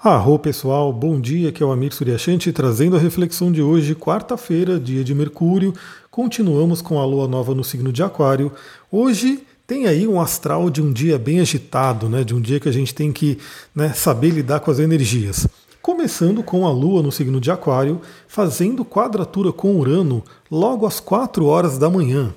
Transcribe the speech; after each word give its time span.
Arro 0.00 0.38
pessoal, 0.38 0.92
bom 0.92 1.20
dia, 1.20 1.48
aqui 1.48 1.60
é 1.60 1.66
o 1.66 1.72
Amir 1.72 1.92
Suryashanti 1.92 2.52
trazendo 2.52 2.94
a 2.94 3.00
reflexão 3.00 3.50
de 3.50 3.60
hoje, 3.60 3.96
quarta-feira, 3.96 4.78
dia 4.78 5.02
de 5.02 5.12
Mercúrio. 5.12 5.74
Continuamos 6.08 6.80
com 6.80 7.00
a 7.00 7.04
lua 7.04 7.26
nova 7.26 7.52
no 7.52 7.64
signo 7.64 7.92
de 7.92 8.00
Aquário. 8.00 8.52
Hoje 8.92 9.42
tem 9.66 9.88
aí 9.88 10.06
um 10.06 10.20
astral 10.20 10.70
de 10.70 10.80
um 10.80 10.92
dia 10.92 11.18
bem 11.18 11.40
agitado, 11.40 12.08
né? 12.08 12.22
De 12.22 12.32
um 12.32 12.40
dia 12.40 12.60
que 12.60 12.68
a 12.68 12.72
gente 12.72 12.94
tem 12.94 13.10
que 13.10 13.38
né, 13.74 13.92
saber 13.92 14.30
lidar 14.30 14.60
com 14.60 14.70
as 14.70 14.78
energias. 14.78 15.48
Começando 15.82 16.44
com 16.44 16.64
a 16.64 16.70
lua 16.70 17.02
no 17.02 17.10
signo 17.10 17.40
de 17.40 17.50
Aquário, 17.50 18.00
fazendo 18.28 18.84
quadratura 18.84 19.50
com 19.52 19.74
Urano 19.80 20.22
logo 20.48 20.86
às 20.86 21.00
4 21.00 21.44
horas 21.44 21.76
da 21.76 21.90
manhã. 21.90 22.32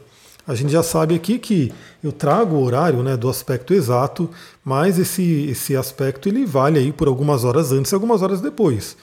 A 0.47 0.55
gente 0.55 0.71
já 0.71 0.81
sabe 0.81 1.15
aqui 1.15 1.37
que 1.37 1.71
eu 2.03 2.11
trago 2.11 2.55
o 2.55 2.63
horário 2.63 3.03
né, 3.03 3.15
do 3.15 3.29
aspecto 3.29 3.73
exato, 3.73 4.29
mas 4.63 4.97
esse, 4.97 5.47
esse 5.49 5.75
aspecto 5.75 6.27
ele 6.27 6.45
vale 6.45 6.79
aí 6.79 6.91
por 6.91 7.07
algumas 7.07 7.43
horas 7.43 7.71
antes 7.71 7.91
e 7.91 7.95
algumas 7.95 8.21
horas 8.21 8.41
depois. 8.41 8.97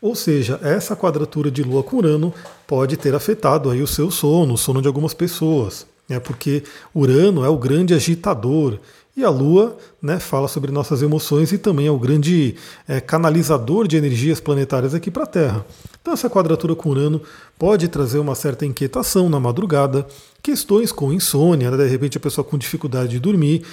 Ou 0.00 0.14
seja, 0.14 0.60
essa 0.62 0.94
quadratura 0.94 1.50
de 1.50 1.62
Lua 1.62 1.82
com 1.82 1.96
Urano 1.96 2.32
pode 2.66 2.96
ter 2.96 3.14
afetado 3.14 3.70
aí 3.70 3.82
o 3.82 3.86
seu 3.86 4.10
sono, 4.10 4.54
o 4.54 4.58
sono 4.58 4.80
de 4.80 4.86
algumas 4.86 5.14
pessoas, 5.14 5.86
né, 6.08 6.20
porque 6.20 6.62
Urano 6.94 7.44
é 7.44 7.48
o 7.48 7.58
grande 7.58 7.94
agitador, 7.94 8.78
e 9.16 9.24
a 9.24 9.30
Lua 9.30 9.78
né, 10.00 10.20
fala 10.20 10.46
sobre 10.46 10.70
nossas 10.70 11.00
emoções 11.00 11.50
e 11.50 11.56
também 11.56 11.86
é 11.86 11.90
o 11.90 11.98
grande 11.98 12.54
é, 12.86 13.00
canalizador 13.00 13.88
de 13.88 13.96
energias 13.96 14.40
planetárias 14.40 14.94
aqui 14.94 15.10
para 15.10 15.22
a 15.22 15.26
Terra. 15.26 15.66
Então, 16.02 16.12
essa 16.12 16.28
quadratura 16.28 16.76
com 16.76 16.90
Urano 16.90 17.22
pode 17.58 17.88
trazer 17.88 18.18
uma 18.18 18.34
certa 18.34 18.66
inquietação 18.66 19.30
na 19.30 19.40
madrugada, 19.40 20.06
questões 20.42 20.92
com 20.92 21.12
insônia, 21.12 21.70
né, 21.70 21.76
de 21.78 21.88
repente 21.88 22.18
a 22.18 22.20
pessoa 22.20 22.44
com 22.44 22.58
dificuldade 22.58 23.12
de 23.12 23.18
dormir, 23.18 23.64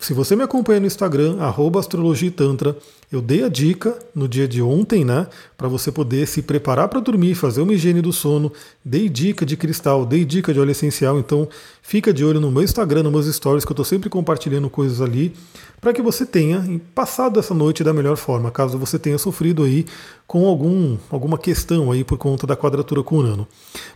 se 0.00 0.14
você 0.14 0.36
me 0.36 0.44
acompanha 0.44 0.78
no 0.78 0.86
Instagram, 0.86 1.38
astrologia 1.76 2.30
tantra, 2.30 2.76
eu 3.10 3.20
dei 3.20 3.42
a 3.42 3.48
dica 3.48 3.98
no 4.14 4.28
dia 4.28 4.46
de 4.46 4.62
ontem, 4.62 5.04
né? 5.04 5.26
Para 5.56 5.66
você 5.66 5.90
poder 5.90 6.24
se 6.28 6.40
preparar 6.40 6.86
para 6.86 7.00
dormir, 7.00 7.34
fazer 7.34 7.62
uma 7.62 7.72
higiene 7.72 8.00
do 8.00 8.12
sono. 8.12 8.52
Dei 8.84 9.08
dica 9.08 9.44
de 9.44 9.56
cristal, 9.56 10.06
dei 10.06 10.24
dica 10.24 10.54
de 10.54 10.60
óleo 10.60 10.70
essencial. 10.70 11.18
Então, 11.18 11.48
fica 11.88 12.12
de 12.12 12.22
olho 12.22 12.38
no 12.38 12.50
meu 12.50 12.62
Instagram, 12.62 13.04
nos 13.04 13.12
meus 13.12 13.34
stories, 13.34 13.64
que 13.64 13.70
eu 13.70 13.72
estou 13.72 13.84
sempre 13.84 14.10
compartilhando 14.10 14.68
coisas 14.68 15.00
ali, 15.00 15.32
para 15.80 15.90
que 15.90 16.02
você 16.02 16.26
tenha 16.26 16.62
passado 16.94 17.40
essa 17.40 17.54
noite 17.54 17.82
da 17.82 17.94
melhor 17.94 18.18
forma, 18.18 18.50
caso 18.50 18.76
você 18.76 18.98
tenha 18.98 19.16
sofrido 19.16 19.62
aí 19.64 19.86
com 20.26 20.46
algum, 20.46 20.98
alguma 21.08 21.38
questão 21.38 21.90
aí 21.90 22.04
por 22.04 22.18
conta 22.18 22.46
da 22.46 22.54
quadratura 22.54 23.02
com 23.02 23.16
Urano. 23.16 23.48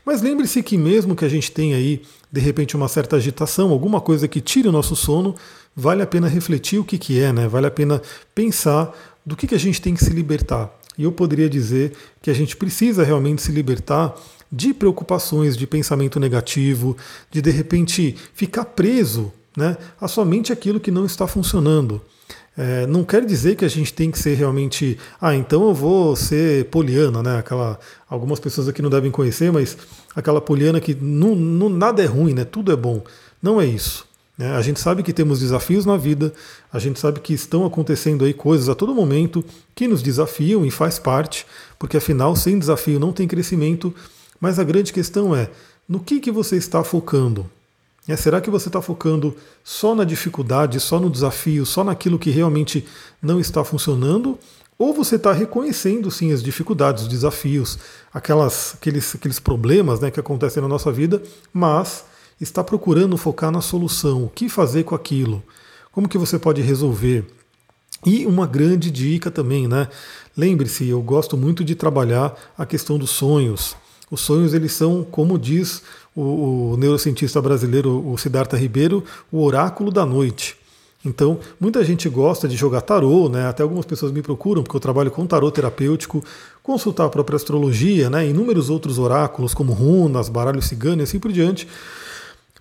Mas 0.07 0.23
lembre-se 0.23 0.63
que 0.63 0.79
mesmo 0.79 1.15
que 1.15 1.23
a 1.23 1.29
gente 1.29 1.53
tenha 1.53 1.77
aí, 1.77 2.01
de 2.33 2.41
repente, 2.41 2.75
uma 2.75 2.89
certa 2.89 3.17
agitação, 3.17 3.71
alguma 3.71 4.01
coisa 4.01 4.27
que 4.27 4.41
tire 4.41 4.69
o 4.69 4.73
nosso 4.73 4.97
sono, 4.97 5.35
vale 5.77 6.01
a 6.01 6.07
pena 6.07 6.29
refletir 6.29 6.79
o 6.79 6.85
que, 6.85 6.97
que 6.97 7.21
é, 7.21 7.31
né? 7.31 7.47
vale 7.47 7.67
a 7.67 7.71
pena 7.71 8.01
pensar 8.35 8.91
do 9.25 9.37
que, 9.37 9.47
que 9.47 9.55
a 9.55 9.61
gente 9.61 9.83
tem 9.83 9.93
que 9.93 10.03
se 10.03 10.11
libertar. 10.15 10.75
E 10.97 11.05
eu 11.05 11.13
poderia 11.13 11.49
dizer 11.49 11.93
que 12.23 12.31
a 12.31 12.35
gente 12.35 12.57
precisa 12.57 13.05
realmente 13.05 13.43
se 13.43 13.53
libertar 13.53 14.15
de 14.53 14.75
preocupações, 14.75 15.57
de 15.57 15.67
pensamento 15.67 16.21
negativo, 16.21 16.97
de 17.31 17.41
de 17.41 17.51
repente 17.51 18.15
ficar 18.35 18.67
preso 18.67 19.33
né, 19.57 19.77
a 20.01 20.07
somente 20.07 20.53
aquilo 20.53 20.79
que 20.79 20.91
não 20.91 21.07
está 21.07 21.27
funcionando. 21.27 22.03
É, 22.57 22.87
não 22.87 23.03
quer 23.03 23.25
dizer 23.25 23.57
que 23.57 23.65
a 23.65 23.69
gente 23.69 23.95
tem 23.95 24.11
que 24.11 24.19
ser 24.19 24.35
realmente, 24.35 24.99
ah, 25.19 25.35
então 25.35 25.67
eu 25.69 25.75
vou 25.75 26.15
ser 26.15 26.67
poliana, 26.67 27.23
né? 27.23 27.39
Aquela, 27.39 27.81
algumas 28.07 28.39
pessoas 28.39 28.69
aqui 28.69 28.83
não 28.83 28.91
devem 28.91 29.11
conhecer, 29.11 29.51
mas 29.51 29.75
aquela 30.15 30.39
poliana 30.39 30.79
que 30.79 30.95
não, 30.95 31.35
não, 31.35 31.71
nada 31.71 32.03
é 32.03 32.07
ruim, 32.07 32.35
né? 32.35 32.45
Tudo 32.45 32.71
é 32.71 32.77
bom. 32.77 33.03
Não 33.43 33.59
é 33.59 33.65
isso. 33.65 34.07
Né? 34.37 34.55
A 34.55 34.61
gente 34.61 34.81
sabe 34.81 35.03
que 35.03 35.15
temos 35.15 35.41
desafios 35.41 35.87
na 35.87 35.97
vida, 35.97 36.33
a 36.71 36.79
gente 36.79 37.01
sabe 37.01 37.21
que 37.21 37.33
estão 37.33 37.65
acontecendo 37.65 38.23
aí 38.23 38.35
coisas 38.35 38.69
a 38.69 38.75
todo 38.75 38.95
momento 38.95 39.43
que 39.75 39.89
nos 39.89 40.03
desafiam 40.03 40.65
e 40.67 40.71
faz 40.71 40.99
parte, 40.99 41.47
porque 41.79 41.97
afinal, 41.97 42.37
sem 42.37 42.59
desafio 42.59 43.01
não 43.01 43.13
tem 43.13 43.27
crescimento. 43.27 43.95
Mas 44.43 44.59
a 44.59 44.65
grande 44.65 44.93
questão 44.93 45.37
é 45.37 45.49
no 45.89 46.01
que, 46.01 46.19
que 46.19 46.33
você 46.33 46.57
está 46.57 46.83
focando. 46.83 47.49
É, 48.09 48.17
será 48.17 48.41
que 48.41 48.51
você 48.51 48.69
está 48.69 48.83
focando 48.83 49.37
só 49.63 49.95
na 49.95 50.03
dificuldade, 50.03 50.81
só 50.81 50.99
no 50.99 51.09
desafio, 51.09 51.65
só 51.65 51.85
naquilo 51.85 52.19
que 52.19 52.29
realmente 52.29 52.85
não 53.23 53.39
está 53.39 53.63
funcionando? 53.63 54.37
Ou 54.77 54.93
você 54.93 55.15
está 55.15 55.33
reconhecendo 55.33 56.11
sim 56.11 56.33
as 56.33 56.43
dificuldades, 56.43 57.05
os 57.05 57.09
desafios, 57.09 57.79
aquelas, 58.13 58.75
aqueles, 58.75 59.15
aqueles 59.15 59.39
problemas 59.39 60.01
né, 60.01 60.11
que 60.11 60.19
acontecem 60.19 60.61
na 60.61 60.69
nossa 60.69 60.91
vida, 60.91 61.23
mas 61.53 62.05
está 62.41 62.65
procurando 62.65 63.17
focar 63.17 63.53
na 63.53 63.61
solução, 63.61 64.25
o 64.25 64.29
que 64.29 64.49
fazer 64.49 64.83
com 64.83 64.97
aquilo, 64.97 65.41
como 65.93 66.09
que 66.09 66.19
você 66.19 66.37
pode 66.37 66.61
resolver. 66.61 67.25
E 68.05 68.27
uma 68.27 68.49
grande 68.49 68.91
dica 68.91 69.31
também, 69.31 69.69
né? 69.69 69.87
Lembre-se, 70.37 70.89
eu 70.89 71.01
gosto 71.01 71.37
muito 71.37 71.63
de 71.63 71.77
trabalhar 71.77 72.35
a 72.59 72.67
questão 72.67 72.99
dos 72.99 73.11
sonhos. 73.11 73.77
Os 74.13 74.21
sonhos, 74.21 74.53
eles 74.53 74.73
são, 74.75 75.03
como 75.03 75.39
diz 75.39 75.83
o, 76.15 76.73
o 76.73 76.77
neurocientista 76.77 77.41
brasileiro, 77.41 78.07
o 78.07 78.19
Siddhartha 78.19 78.59
Ribeiro, 78.59 79.03
o 79.33 79.43
oráculo 79.43 79.91
da 79.91 80.05
noite. 80.05 80.55
Então, 81.03 81.41
muita 81.59 81.83
gente 81.83 82.11
gosta 82.11 82.47
de 82.47 82.55
jogar 82.55 82.83
tarô, 82.83 83.31
né? 83.31 83.47
Até 83.47 83.63
algumas 83.63 83.87
pessoas 83.87 84.13
me 84.13 84.21
procuram, 84.21 84.63
porque 84.63 84.77
eu 84.77 84.81
trabalho 84.81 85.11
com 85.11 85.27
tarô 85.27 85.51
terapêutico, 85.51 86.23
consultar 86.63 87.07
a 87.07 87.09
própria 87.09 87.37
astrologia, 87.37 88.11
né? 88.11 88.29
Inúmeros 88.29 88.69
outros 88.69 88.99
oráculos, 88.99 89.55
como 89.55 89.73
runas, 89.73 90.29
baralho 90.29 90.61
cigano 90.61 91.01
e 91.01 91.05
assim 91.05 91.19
por 91.19 91.33
diante. 91.33 91.67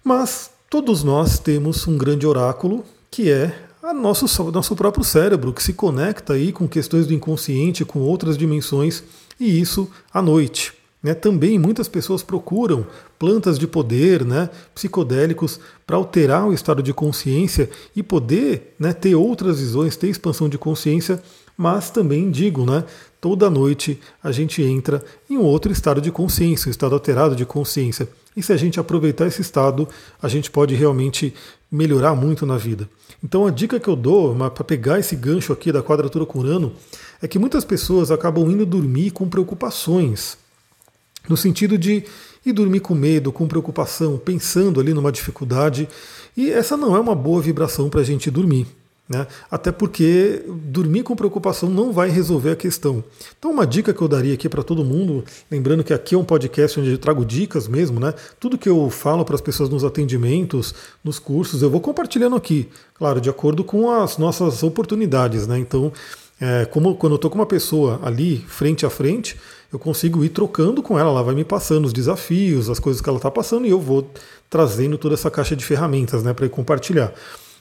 Mas 0.02 0.52
todos 0.70 1.04
nós 1.04 1.38
temos 1.38 1.86
um 1.86 1.98
grande 1.98 2.26
oráculo 2.26 2.86
que 3.12 3.30
é 3.30 3.54
a 3.84 3.94
nosso, 3.94 4.26
nosso 4.52 4.74
próprio 4.74 5.04
cérebro, 5.04 5.52
que 5.52 5.62
se 5.62 5.74
conecta 5.74 6.32
aí 6.32 6.54
com 6.54 6.66
questões 6.66 7.08
do 7.08 7.14
inconsciente, 7.14 7.84
com 7.84 8.00
outras 8.00 8.38
dimensões, 8.38 9.04
e 9.38 9.60
isso 9.60 9.90
à 10.14 10.22
noite. 10.22 10.80
Né? 11.04 11.14
Também 11.14 11.58
muitas 11.58 11.88
pessoas 11.88 12.22
procuram 12.22 12.86
plantas 13.18 13.58
de 13.58 13.68
poder, 13.68 14.24
né, 14.24 14.50
psicodélicos, 14.74 15.60
para 15.86 15.98
alterar 15.98 16.48
o 16.48 16.54
estado 16.54 16.84
de 16.84 16.94
consciência 16.94 17.70
e 17.96 18.04
poder 18.04 18.76
né, 18.80 18.94
ter 18.94 19.16
outras 19.16 19.60
visões, 19.60 19.96
ter 19.96 20.10
expansão 20.10 20.48
de 20.48 20.58
consciência, 20.58 21.22
mas 21.58 21.90
também 21.90 22.32
digo, 22.32 22.66
né, 22.66 22.84
toda 23.20 23.50
noite 23.50 24.00
a 24.24 24.32
gente 24.32 24.64
entra 24.64 25.04
em 25.30 25.38
um 25.38 25.44
outro 25.44 25.72
estado 25.72 26.02
de 26.02 26.12
consciência, 26.12 26.70
um 26.70 26.72
estado 26.72 26.94
alterado 26.94 27.36
de 27.36 27.46
consciência. 27.46 28.08
E 28.36 28.42
se 28.42 28.54
a 28.54 28.58
gente 28.58 28.80
aproveitar 28.80 29.28
esse 29.28 29.42
estado, 29.42 29.88
a 30.22 30.28
gente 30.28 30.50
pode 30.50 30.74
realmente 30.74 31.34
melhorar 31.70 32.16
muito 32.16 32.46
na 32.46 32.58
vida. 32.58 32.90
Então 33.24 33.46
a 33.46 33.52
dica 33.52 33.80
que 33.80 33.88
eu 33.88 33.96
dou 33.96 34.36
para 34.50 34.64
pegar 34.64 35.00
esse 35.00 35.16
gancho 35.16 35.54
aqui 35.54 35.72
da 35.72 35.84
quadratura 35.84 36.26
com 36.26 36.40
Urano 36.40 36.74
é 37.22 37.28
que 37.28 37.38
muitas 37.38 37.64
pessoas 37.66 38.10
acabam 38.10 38.50
indo 38.50 38.66
dormir 38.66 39.12
com 39.12 39.30
preocupações. 39.30 40.41
No 41.30 41.38
sentido 41.38 41.78
de 41.78 42.04
ir 42.46 42.54
dormir 42.54 42.80
com 42.80 42.96
medo, 42.96 43.32
com 43.32 43.48
preocupação, 43.48 44.18
pensando 44.18 44.80
ali 44.80 44.94
numa 44.94 45.12
dificuldade. 45.12 45.88
E 46.36 46.50
essa 46.50 46.76
não 46.76 46.96
é 46.96 47.00
uma 47.00 47.16
boa 47.16 47.42
vibração 47.42 47.90
para 47.90 48.02
a 48.02 48.04
gente 48.04 48.32
dormir. 48.32 48.68
Né? 49.12 49.28
Até 49.50 49.74
porque 49.74 50.42
dormir 50.48 51.04
com 51.04 51.18
preocupação 51.18 51.70
não 51.70 51.92
vai 51.92 52.10
resolver 52.10 52.52
a 52.52 52.56
questão. 52.56 53.04
Então, 53.38 53.52
uma 53.52 53.68
dica 53.68 53.94
que 53.94 54.02
eu 54.02 54.08
daria 54.08 54.34
aqui 54.34 54.48
para 54.48 54.64
todo 54.64 54.86
mundo, 54.86 55.26
lembrando 55.50 55.84
que 55.84 55.94
aqui 55.94 56.16
é 56.16 56.18
um 56.18 56.24
podcast 56.24 56.80
onde 56.80 56.92
eu 56.92 56.98
trago 56.98 57.26
dicas 57.26 57.68
mesmo, 57.68 58.00
né? 58.00 58.14
Tudo 58.40 58.58
que 58.58 58.70
eu 58.70 58.90
falo 58.90 59.26
para 59.26 59.36
as 59.36 59.42
pessoas 59.42 59.70
nos 59.70 59.84
atendimentos, 59.84 60.74
nos 61.04 61.20
cursos, 61.20 61.62
eu 61.62 61.70
vou 61.70 61.82
compartilhando 61.82 62.38
aqui, 62.38 62.70
claro, 62.94 63.20
de 63.20 63.30
acordo 63.30 63.66
com 63.66 63.92
as 63.92 64.18
nossas 64.18 64.64
oportunidades, 64.64 65.46
né? 65.46 65.60
Então, 65.60 65.92
é, 66.40 66.64
como 66.64 66.96
quando 66.96 67.14
eu 67.14 67.18
estou 67.18 67.30
com 67.30 67.38
uma 67.38 67.46
pessoa 67.46 68.00
ali, 68.02 68.38
frente 68.48 68.86
a 68.86 68.90
frente, 68.90 69.38
eu 69.72 69.80
consigo 69.80 70.24
ir 70.24 70.30
trocando 70.30 70.84
com 70.84 71.00
ela, 71.00 71.10
ela 71.10 71.24
vai 71.24 71.34
me 71.34 71.46
passando 71.46 71.86
os 71.86 71.94
desafios, 71.94 72.70
as 72.70 72.80
coisas 72.80 73.02
que 73.02 73.08
ela 73.08 73.18
está 73.18 73.32
passando, 73.32 73.66
e 73.66 73.70
eu 73.70 73.80
vou 73.80 74.10
trazendo 74.50 74.98
toda 74.98 75.14
essa 75.14 75.32
caixa 75.32 75.56
de 75.56 75.64
ferramentas 75.64 76.24
né, 76.24 76.34
para 76.34 76.48
compartilhar. 76.50 77.14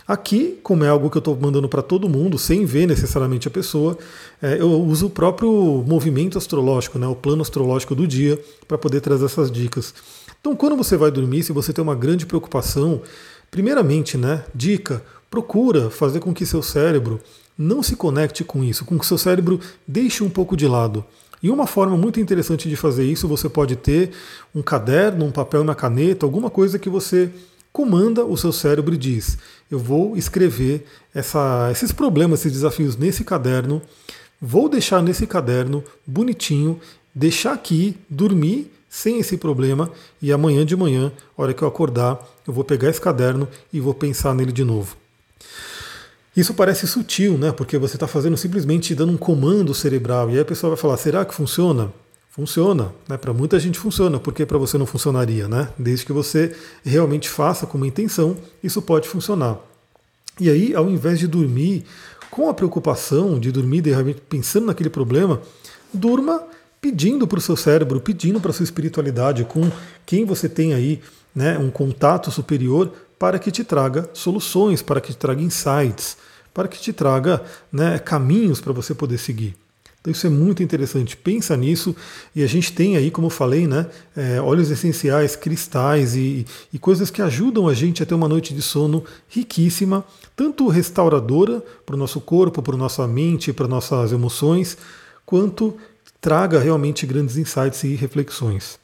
Aqui, 0.09 0.59
como 0.65 0.82
é 0.82 0.88
algo 0.88 1.09
que 1.09 1.16
eu 1.16 1.21
estou 1.21 1.38
mandando 1.41 1.69
para 1.69 1.82
todo 1.82 2.09
mundo, 2.09 2.37
sem 2.37 2.65
ver 2.65 2.87
necessariamente 2.87 3.47
a 3.47 3.50
pessoa, 3.50 3.97
é, 4.43 4.60
eu 4.60 4.69
uso 4.69 5.07
o 5.07 5.10
próprio 5.10 5.84
movimento 5.86 6.36
astrológico, 6.36 6.98
né, 6.98 7.07
o 7.07 7.15
plano 7.15 7.42
astrológico 7.42 7.95
do 7.95 8.09
dia, 8.09 8.36
para 8.66 8.77
poder 8.77 9.01
trazer 9.01 9.27
essas 9.27 9.53
dicas. 9.53 9.95
Então, 10.41 10.56
quando 10.56 10.77
você 10.77 10.97
vai 10.97 11.13
dormir, 11.13 11.45
se 11.45 11.53
você 11.53 11.72
tem 11.72 11.80
uma 11.80 11.95
grande 11.95 12.27
preocupação, 12.27 13.03
primeiramente, 13.53 14.18
né, 14.18 14.42
dica, 14.53 15.01
procura 15.30 15.91
fazer 15.91 16.18
com 16.18 16.34
que 16.34 16.45
seu 16.45 16.60
cérebro 16.60 17.21
não 17.56 17.80
se 17.80 17.95
conecte 17.95 18.42
com 18.42 18.65
isso, 18.65 18.84
com 18.84 18.98
que 18.98 19.06
seu 19.06 19.16
cérebro 19.16 19.60
deixe 19.86 20.24
um 20.24 20.30
pouco 20.30 20.56
de 20.56 20.66
lado. 20.66 21.04
E 21.42 21.51
uma 21.51 21.66
forma 21.66 21.97
muito 21.97 22.21
interessante 22.21 22.69
de 22.69 22.77
fazer 22.77 23.04
isso, 23.04 23.27
você 23.27 23.48
pode 23.48 23.77
ter 23.77 24.10
um 24.54 24.63
caderno, 24.63 25.25
um 25.25 25.31
papel, 25.31 25.63
uma 25.63 25.75
caneta, 25.75 26.27
alguma 26.27 26.51
coisa 26.51 26.78
que 26.78 26.89
você 26.89 27.31
comanda 27.72 28.25
o 28.25 28.37
seu 28.37 28.53
cérebro 28.53 28.95
e 28.95 28.98
diz: 28.98 29.39
eu 29.71 29.78
vou 29.78 30.16
escrever 30.16 30.84
essa, 31.15 31.69
esses 31.71 31.92
problemas, 31.92 32.41
esses 32.41 32.53
desafios 32.53 32.97
nesse 32.97 33.25
caderno, 33.25 33.81
vou 34.41 34.69
deixar 34.69 35.03
nesse 35.03 35.27
caderno 35.27 35.83
bonitinho, 36.07 36.81
deixar 37.15 37.53
aqui, 37.53 37.97
dormir 38.09 38.71
sem 38.89 39.21
esse 39.21 39.37
problema 39.37 39.91
e 40.21 40.33
amanhã 40.33 40.66
de 40.66 40.75
manhã, 40.75 41.13
hora 41.37 41.54
que 41.54 41.63
eu 41.63 41.69
acordar, 41.69 42.19
eu 42.47 42.53
vou 42.53 42.65
pegar 42.65 42.91
esse 42.91 43.01
caderno 43.01 43.48
e 43.72 43.78
vou 43.78 43.95
pensar 43.95 44.34
nele 44.34 44.51
de 44.51 44.65
novo. 44.65 44.97
Isso 46.36 46.54
parece 46.54 46.86
sutil, 46.86 47.36
né? 47.36 47.53
Porque 47.53 47.77
você 47.77 47.97
está 47.97 48.06
fazendo 48.06 48.36
simplesmente 48.36 48.94
dando 48.94 49.12
um 49.12 49.16
comando 49.16 49.74
cerebral. 49.74 50.30
E 50.30 50.34
aí 50.34 50.41
a 50.41 50.44
pessoa 50.44 50.71
vai 50.71 50.80
falar: 50.80 50.97
será 50.97 51.24
que 51.24 51.34
funciona? 51.34 51.92
Funciona, 52.30 52.92
né? 53.09 53.16
Para 53.16 53.32
muita 53.32 53.59
gente 53.59 53.78
funciona, 53.78 54.21
porque 54.21 54.47
para 54.47 54.56
você 54.56 54.78
não 54.78 54.86
funcionaria, 54.86 55.48
né? 55.48 55.68
Desde 55.78 56.06
que 56.06 56.12
você 56.12 56.54
realmente 56.84 57.28
faça 57.28 57.66
com 57.66 57.77
uma 57.77 57.86
intenção, 57.86 58.36
isso 58.62 58.80
pode 58.80 59.09
funcionar. 59.09 59.59
E 60.38 60.48
aí, 60.48 60.74
ao 60.74 60.88
invés 60.88 61.18
de 61.18 61.27
dormir 61.27 61.84
com 62.30 62.48
a 62.48 62.54
preocupação 62.54 63.38
de 63.38 63.50
dormir 63.50 63.80
de 63.80 63.92
repente 63.92 64.22
pensando 64.28 64.66
naquele 64.66 64.88
problema, 64.88 65.42
durma 65.92 66.44
pedindo 66.80 67.27
para 67.27 67.38
o 67.38 67.42
seu 67.42 67.56
cérebro, 67.56 68.00
pedindo 68.00 68.41
para 68.41 68.50
a 68.50 68.54
sua 68.54 68.65
espiritualidade, 68.65 69.44
com 69.44 69.71
quem 70.06 70.24
você 70.24 70.48
tem 70.48 70.72
aí, 70.72 71.00
né, 71.34 71.59
um 71.59 71.71
contato 71.71 72.30
superior, 72.30 72.92
para 73.20 73.38
que 73.38 73.50
te 73.50 73.62
traga 73.62 74.08
soluções, 74.14 74.80
para 74.80 74.98
que 74.98 75.12
te 75.12 75.18
traga 75.18 75.42
insights, 75.42 76.16
para 76.54 76.66
que 76.66 76.80
te 76.80 76.90
traga 76.90 77.44
né, 77.70 77.98
caminhos 77.98 78.62
para 78.62 78.72
você 78.72 78.94
poder 78.94 79.18
seguir. 79.18 79.54
Então 80.00 80.10
isso 80.10 80.26
é 80.26 80.30
muito 80.30 80.62
interessante. 80.62 81.18
Pensa 81.18 81.54
nisso 81.54 81.94
e 82.34 82.42
a 82.42 82.46
gente 82.46 82.72
tem 82.72 82.96
aí, 82.96 83.10
como 83.10 83.26
eu 83.26 83.30
falei, 83.30 83.66
né, 83.66 83.86
é, 84.16 84.40
óleos 84.40 84.70
essenciais, 84.70 85.36
cristais 85.36 86.16
e, 86.16 86.46
e, 86.72 86.78
coisas 86.78 87.10
que 87.10 87.20
ajudam 87.20 87.68
a 87.68 87.74
gente 87.74 88.02
a 88.02 88.06
ter 88.06 88.14
uma 88.14 88.26
noite 88.26 88.54
de 88.54 88.62
sono 88.62 89.04
riquíssima, 89.28 90.02
tanto 90.34 90.66
restauradora 90.68 91.62
para 91.84 91.96
o 91.96 91.98
nosso 91.98 92.22
corpo, 92.22 92.62
para 92.62 92.74
a 92.74 92.78
nossa 92.78 93.06
mente, 93.06 93.52
para 93.52 93.68
nossas 93.68 94.12
emoções, 94.12 94.78
quanto 95.26 95.76
traga 96.22 96.58
realmente 96.58 97.04
grandes 97.04 97.36
insights 97.36 97.84
e 97.84 97.94
reflexões. 97.94 98.78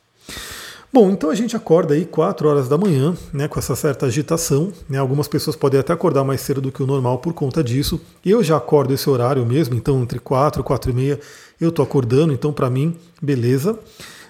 Bom, 0.92 1.10
então 1.10 1.28
a 1.28 1.34
gente 1.34 1.54
acorda 1.54 1.94
aí 1.94 2.06
4 2.06 2.48
horas 2.48 2.68
da 2.68 2.78
manhã, 2.78 3.14
né, 3.32 3.48
com 3.48 3.58
essa 3.58 3.76
certa 3.76 4.06
agitação. 4.06 4.72
Né, 4.88 4.98
algumas 4.98 5.28
pessoas 5.28 5.54
podem 5.54 5.78
até 5.78 5.92
acordar 5.92 6.24
mais 6.24 6.40
cedo 6.40 6.60
do 6.60 6.72
que 6.72 6.82
o 6.82 6.86
normal 6.86 7.18
por 7.18 7.34
conta 7.34 7.62
disso. 7.62 8.00
Eu 8.24 8.42
já 8.42 8.56
acordo 8.56 8.94
esse 8.94 9.10
horário 9.10 9.44
mesmo, 9.44 9.74
então 9.74 10.02
entre 10.02 10.18
4 10.18 10.62
e 10.62 10.64
4 10.64 10.90
e 10.90 10.94
meia 10.94 11.20
eu 11.60 11.68
estou 11.68 11.82
acordando, 11.82 12.32
então 12.32 12.52
para 12.52 12.70
mim, 12.70 12.96
beleza. 13.20 13.78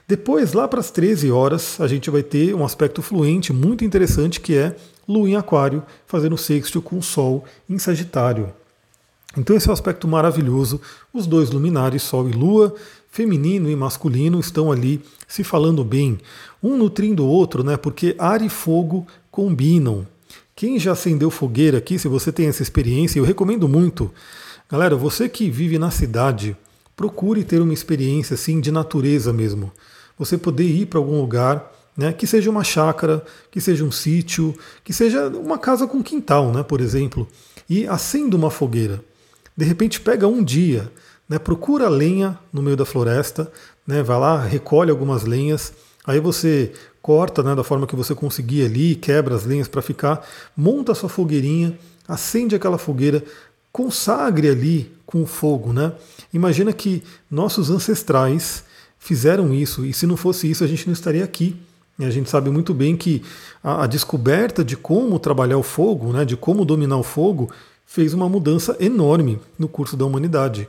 Depois, 0.09 0.53
lá 0.53 0.67
para 0.69 0.81
as 0.81 0.91
13 0.91 1.31
horas, 1.31 1.81
a 1.81 1.87
gente 1.87 2.11
vai 2.11 2.23
ter 2.23 2.55
um 2.55 2.65
aspecto 2.65 3.03
fluente 3.03 3.53
muito 3.53 3.85
interessante 3.85 4.41
que 4.41 4.57
é 4.57 4.77
Lua 5.09 5.29
em 5.29 5.37
Aquário 5.37 5.83
fazendo 6.07 6.37
sexto 6.37 6.81
com 6.81 7.03
Sol 7.03 7.45
em 7.69 7.79
Sagitário. 7.79 8.53
Então 9.37 9.55
esse 9.55 9.69
é 9.69 9.71
um 9.71 9.75
aspecto 9.75 10.09
maravilhoso. 10.09 10.81
Os 11.13 11.27
dois 11.27 11.51
luminares, 11.51 12.03
Sol 12.03 12.29
e 12.29 12.33
Lua, 12.33 12.75
feminino 13.17 13.71
e 13.71 13.75
masculino, 13.75 14.39
estão 14.39 14.71
ali 14.71 15.01
se 15.27 15.43
falando 15.43 15.83
bem, 15.83 16.19
um 16.63 16.77
nutrindo 16.77 17.25
o 17.25 17.27
outro, 17.27 17.65
né? 17.65 17.75
Porque 17.75 18.15
ar 18.19 18.43
e 18.43 18.51
fogo 18.51 19.07
combinam. 19.31 20.07
Quem 20.55 20.79
já 20.79 20.93
acendeu 20.93 21.31
fogueira 21.31 21.79
aqui, 21.79 21.99
se 21.99 22.09
você 22.09 22.31
tem 22.31 22.47
essa 22.47 22.63
experiência, 22.63 23.19
eu 23.19 23.25
recomendo 23.25 23.67
muito. 23.67 24.13
Galera, 24.71 24.95
você 24.95 25.31
que 25.31 25.49
vive 25.49 25.79
na 25.79 25.91
cidade, 25.91 26.55
procure 26.95 27.43
ter 27.43 27.63
uma 27.63 27.73
experiência 27.73 28.35
assim 28.35 28.61
de 28.61 28.71
natureza 28.71 29.33
mesmo. 29.33 29.73
Você 30.19 30.37
poder 30.37 30.67
ir 30.67 30.85
para 30.85 30.99
algum 30.99 31.19
lugar, 31.19 31.73
né, 31.97 32.13
que 32.13 32.27
seja 32.27 32.51
uma 32.51 32.65
chácara, 32.65 33.25
que 33.51 33.63
seja 33.63 33.83
um 33.83 33.91
sítio, 33.91 34.55
que 34.85 34.93
seja 34.93 35.29
uma 35.29 35.57
casa 35.57 35.87
com 35.87 36.03
quintal, 36.03 36.53
né, 36.53 36.63
por 36.63 36.83
exemplo, 36.83 37.27
e 37.67 37.87
acenda 37.87 38.37
uma 38.37 38.51
fogueira. 38.51 39.03
De 39.57 39.65
repente 39.65 40.03
pega 40.03 40.29
um 40.29 40.45
dia, 40.45 40.93
né, 41.29 41.39
procura 41.39 41.89
lenha 41.89 42.39
no 42.53 42.63
meio 42.63 42.77
da 42.77 42.85
floresta, 42.85 43.51
né, 43.87 44.03
vai 44.03 44.19
lá, 44.19 44.41
recolhe 44.41 44.91
algumas 44.91 45.25
lenhas, 45.25 45.73
aí 46.07 46.21
você 46.21 46.73
corta 47.03 47.43
né, 47.43 47.55
da 47.55 47.63
forma 47.63 47.87
que 47.87 47.97
você 47.97 48.15
conseguir 48.15 48.65
ali, 48.65 48.95
quebra 48.95 49.35
as 49.35 49.45
lenhas 49.45 49.69
para 49.69 49.83
ficar, 49.83 50.27
monta 50.57 50.93
a 50.93 50.95
sua 50.95 51.09
fogueirinha, 51.09 51.79
acende 52.09 52.55
aquela 52.55 52.79
fogueira, 52.79 53.23
consagre 53.71 54.49
ali 54.49 54.93
com 55.05 55.25
fogo. 55.27 55.73
Né? 55.73 55.93
Imagina 56.33 56.73
que 56.73 57.03
nossos 57.31 57.71
ancestrais 57.71 58.65
fizeram 58.99 59.55
isso, 59.55 59.85
e 59.85 59.93
se 59.93 60.07
não 60.07 60.17
fosse 60.17 60.51
isso, 60.51 60.65
a 60.65 60.67
gente 60.67 60.87
não 60.87 60.93
estaria 60.93 61.23
aqui. 61.23 61.57
E 61.99 62.05
a 62.05 62.11
gente 62.11 62.29
sabe 62.29 62.51
muito 62.51 62.75
bem 62.75 62.97
que 62.97 63.23
a, 63.63 63.85
a 63.85 63.87
descoberta 63.87 64.65
de 64.65 64.77
como 64.77 65.19
trabalhar 65.19 65.59
o 65.59 65.63
fogo, 65.63 66.13
né, 66.13 66.25
de 66.25 66.37
como 66.37 66.65
dominar 66.65 66.97
o 66.97 67.03
fogo, 67.03 67.51
fez 67.87 68.13
uma 68.13 68.29
mudança 68.29 68.77
enorme 68.81 69.39
no 69.59 69.69
curso 69.69 69.97
da 69.97 70.05
humanidade. 70.05 70.69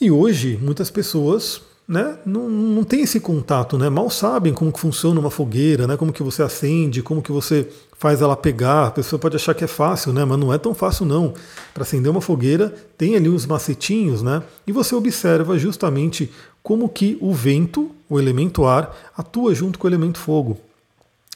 E 0.00 0.10
hoje, 0.10 0.58
muitas 0.62 0.90
pessoas 0.90 1.60
né, 1.86 2.16
não, 2.24 2.48
não 2.48 2.84
tem 2.84 3.02
esse 3.02 3.18
contato, 3.18 3.76
né, 3.76 3.90
mal 3.90 4.08
sabem 4.08 4.54
como 4.54 4.72
que 4.72 4.78
funciona 4.78 5.18
uma 5.18 5.30
fogueira, 5.30 5.86
né, 5.88 5.96
como 5.96 6.12
que 6.12 6.22
você 6.22 6.40
acende, 6.40 7.02
como 7.02 7.20
que 7.20 7.32
você 7.32 7.68
faz 7.98 8.22
ela 8.22 8.36
pegar. 8.36 8.86
A 8.86 8.90
pessoa 8.92 9.18
pode 9.18 9.36
achar 9.36 9.54
que 9.54 9.64
é 9.64 9.66
fácil, 9.66 10.12
né, 10.12 10.24
mas 10.24 10.38
não 10.38 10.54
é 10.54 10.56
tão 10.56 10.72
fácil 10.72 11.04
não. 11.04 11.34
Para 11.74 11.82
acender 11.82 12.10
uma 12.10 12.20
fogueira 12.20 12.72
tem 12.96 13.16
ali 13.16 13.28
uns 13.28 13.44
macetinhos, 13.44 14.22
né, 14.22 14.42
e 14.66 14.72
você 14.72 14.94
observa 14.94 15.58
justamente 15.58 16.30
como 16.62 16.88
que 16.88 17.18
o 17.20 17.34
vento, 17.34 17.90
o 18.08 18.18
elemento 18.18 18.64
ar, 18.64 18.96
atua 19.16 19.54
junto 19.54 19.78
com 19.78 19.86
o 19.86 19.90
elemento 19.90 20.18
fogo. 20.18 20.58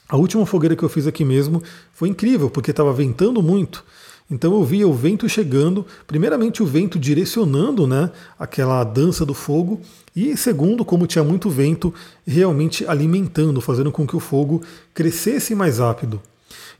A 0.07 0.15
última 0.17 0.45
fogueira 0.45 0.75
que 0.75 0.83
eu 0.83 0.89
fiz 0.89 1.05
aqui 1.05 1.25
mesmo 1.25 1.61
foi 1.93 2.09
incrível, 2.09 2.49
porque 2.49 2.71
estava 2.71 2.93
ventando 2.93 3.43
muito. 3.43 3.83
Então 4.29 4.53
eu 4.55 4.63
via 4.63 4.87
o 4.87 4.93
vento 4.93 5.29
chegando, 5.29 5.85
primeiramente 6.07 6.63
o 6.63 6.65
vento 6.65 6.97
direcionando 6.97 7.85
né, 7.85 8.11
aquela 8.39 8.83
dança 8.83 9.23
do 9.25 9.35
fogo, 9.35 9.79
e 10.15 10.35
segundo, 10.35 10.83
como 10.83 11.05
tinha 11.05 11.23
muito 11.23 11.49
vento, 11.49 11.93
realmente 12.25 12.85
alimentando, 12.87 13.61
fazendo 13.61 13.91
com 13.91 14.07
que 14.07 14.15
o 14.15 14.19
fogo 14.19 14.63
crescesse 14.93 15.53
mais 15.53 15.77
rápido. 15.77 16.19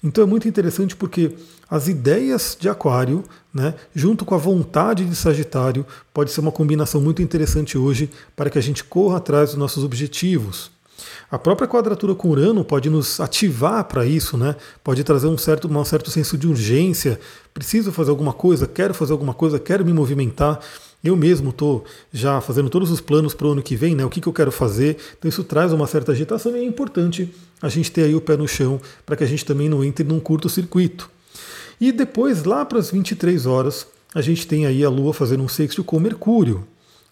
Então 0.04 0.24
é 0.24 0.28
muito 0.28 0.48
interessante 0.48 0.96
porque 0.96 1.36
as 1.70 1.88
ideias 1.88 2.58
de 2.60 2.70
Aquário, 2.70 3.24
né, 3.54 3.76
junto 3.94 4.26
com 4.26 4.36
a 4.36 4.40
vontade 4.40 5.06
de 5.06 5.16
Sagitário, 5.16 5.86
pode 6.14 6.32
ser 6.32 6.42
uma 6.42 6.52
combinação 6.52 7.02
muito 7.02 7.22
interessante 7.22 7.78
hoje 7.78 8.10
para 8.36 8.50
que 8.50 8.58
a 8.58 8.62
gente 8.62 8.84
corra 8.84 9.18
atrás 9.18 9.50
dos 9.50 9.58
nossos 9.58 9.84
objetivos. 9.84 10.75
A 11.30 11.38
própria 11.38 11.68
quadratura 11.68 12.16
com 12.16 12.30
Urano 12.30 12.64
pode 12.64 12.90
nos 12.90 13.20
ativar 13.20 13.84
para 13.86 14.06
isso, 14.06 14.38
né? 14.38 14.56
Pode 14.84 15.04
trazer 15.04 15.28
um 15.28 15.38
certo, 15.38 15.68
um 15.68 15.86
certo 15.86 16.10
senso 16.10 16.38
de 16.38 16.48
urgência. 16.48 17.20
Preciso 17.54 17.92
fazer 17.92 18.12
alguma 18.12 18.34
coisa, 18.34 18.68
quero 18.68 18.94
fazer 18.94 19.12
alguma 19.12 19.34
coisa, 19.34 19.60
quero 19.60 19.86
me 19.86 19.92
movimentar. 19.92 20.60
Eu 21.04 21.16
mesmo 21.16 21.52
estou 21.52 21.86
já 22.12 22.42
fazendo 22.42 22.70
todos 22.70 22.90
os 22.90 23.00
planos 23.00 23.34
para 23.34 23.48
o 23.48 23.52
ano 23.52 23.62
que 23.62 23.76
vem, 23.76 23.96
né? 23.96 24.06
O 24.06 24.10
que, 24.10 24.22
que 24.22 24.28
eu 24.28 24.34
quero 24.34 24.52
fazer. 24.52 24.98
Então 25.18 25.30
isso 25.30 25.44
traz 25.44 25.72
uma 25.74 25.88
certa 25.88 26.12
agitação 26.12 26.56
e 26.56 26.60
é 26.60 26.64
importante 26.64 27.34
a 27.62 27.70
gente 27.70 27.92
ter 27.92 28.04
aí 28.04 28.16
o 28.16 28.22
pé 28.22 28.38
no 28.38 28.48
chão 28.48 28.80
para 29.06 29.16
que 29.16 29.24
a 29.24 29.28
gente 29.28 29.46
também 29.46 29.70
não 29.70 29.84
entre 29.84 30.04
num 30.04 30.20
curto-circuito. 30.20 31.10
E 31.80 31.92
depois, 31.92 32.44
lá 32.44 32.64
para 32.64 32.80
as 32.80 32.90
23 32.90 33.46
horas, 33.46 33.86
a 34.14 34.22
gente 34.22 34.48
tem 34.48 34.66
aí 34.66 34.84
a 34.84 34.90
Lua 34.90 35.14
fazendo 35.14 35.44
um 35.44 35.48
sexto 35.48 35.84
com 35.84 36.00
Mercúrio. 36.00 36.66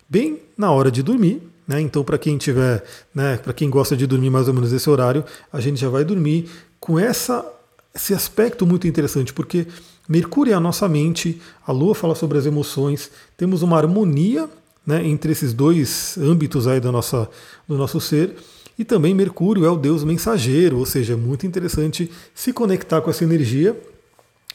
Bem 0.07 0.39
na 0.57 0.71
hora 0.71 0.89
de 0.89 1.03
dormir, 1.03 1.41
né? 1.67 1.79
Então, 1.81 2.03
para 2.03 2.17
quem 2.17 2.37
tiver, 2.37 2.83
né, 3.13 3.37
para 3.37 3.53
quem 3.53 3.69
gosta 3.69 3.95
de 3.95 4.05
dormir 4.05 4.29
mais 4.29 4.47
ou 4.47 4.53
menos 4.53 4.71
esse 4.71 4.89
horário, 4.89 5.23
a 5.51 5.59
gente 5.59 5.79
já 5.79 5.89
vai 5.89 6.03
dormir 6.03 6.49
com 6.79 6.99
essa, 6.99 7.45
esse 7.93 8.13
aspecto 8.13 8.65
muito 8.65 8.87
interessante, 8.87 9.33
porque 9.33 9.67
Mercúrio 10.07 10.51
é 10.51 10.55
a 10.55 10.59
nossa 10.59 10.87
mente, 10.89 11.41
a 11.65 11.71
Lua 11.71 11.95
fala 11.95 12.15
sobre 12.15 12.37
as 12.37 12.45
emoções, 12.45 13.09
temos 13.37 13.61
uma 13.61 13.77
harmonia 13.77 14.49
né, 14.85 15.05
entre 15.05 15.31
esses 15.31 15.53
dois 15.53 16.17
âmbitos 16.17 16.67
aí 16.67 16.79
da 16.79 16.91
nossa, 16.91 17.29
do 17.67 17.77
nosso 17.77 18.01
ser. 18.01 18.35
E 18.77 18.83
também 18.83 19.13
Mercúrio 19.13 19.65
é 19.65 19.69
o 19.69 19.77
deus 19.77 20.03
mensageiro, 20.03 20.79
ou 20.79 20.85
seja, 20.85 21.13
é 21.13 21.15
muito 21.15 21.45
interessante 21.45 22.11
se 22.33 22.51
conectar 22.51 23.01
com 23.01 23.09
essa 23.09 23.23
energia 23.23 23.79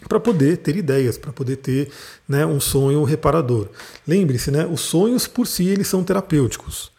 para 0.08 0.20
poder 0.20 0.58
ter 0.58 0.76
ideias, 0.76 1.16
para 1.16 1.32
poder 1.32 1.56
ter 1.56 1.88
né, 2.28 2.44
um 2.44 2.60
sonho 2.60 3.02
reparador. 3.04 3.68
Lembre-se, 4.06 4.50
né, 4.50 4.66
os 4.66 4.80
sonhos 4.80 5.26
por 5.26 5.46
si 5.46 5.66
eles 5.68 5.88
são 5.88 6.04
terapêuticos. 6.04 6.90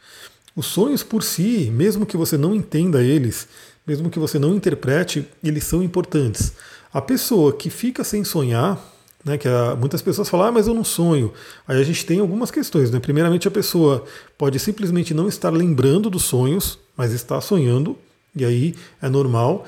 Os 0.59 0.65
sonhos 0.65 1.03
por 1.03 1.23
si, 1.23 1.71
mesmo 1.73 2.05
que 2.05 2.17
você 2.17 2.37
não 2.37 2.53
entenda 2.53 3.01
eles, 3.01 3.47
mesmo 3.87 4.09
que 4.09 4.19
você 4.19 4.37
não 4.37 4.53
interprete, 4.53 5.25
eles 5.41 5.63
são 5.63 5.81
importantes. 5.81 6.51
A 6.91 7.01
pessoa 7.01 7.53
que 7.53 7.69
fica 7.69 8.03
sem 8.03 8.25
sonhar, 8.25 8.77
né, 9.23 9.37
que 9.37 9.47
a, 9.47 9.73
muitas 9.79 10.01
pessoas 10.01 10.27
falam, 10.27 10.47
ah, 10.47 10.51
mas 10.51 10.67
eu 10.67 10.73
não 10.73 10.83
sonho. 10.83 11.31
Aí 11.65 11.79
a 11.79 11.83
gente 11.85 12.05
tem 12.05 12.19
algumas 12.19 12.51
questões. 12.51 12.91
Né? 12.91 12.99
Primeiramente, 12.99 13.47
a 13.47 13.51
pessoa 13.51 14.03
pode 14.37 14.59
simplesmente 14.59 15.13
não 15.13 15.29
estar 15.29 15.49
lembrando 15.49 16.09
dos 16.09 16.23
sonhos, 16.23 16.77
mas 16.97 17.13
está 17.13 17.39
sonhando, 17.39 17.97
e 18.35 18.43
aí 18.43 18.75
é 19.01 19.07
normal. 19.07 19.65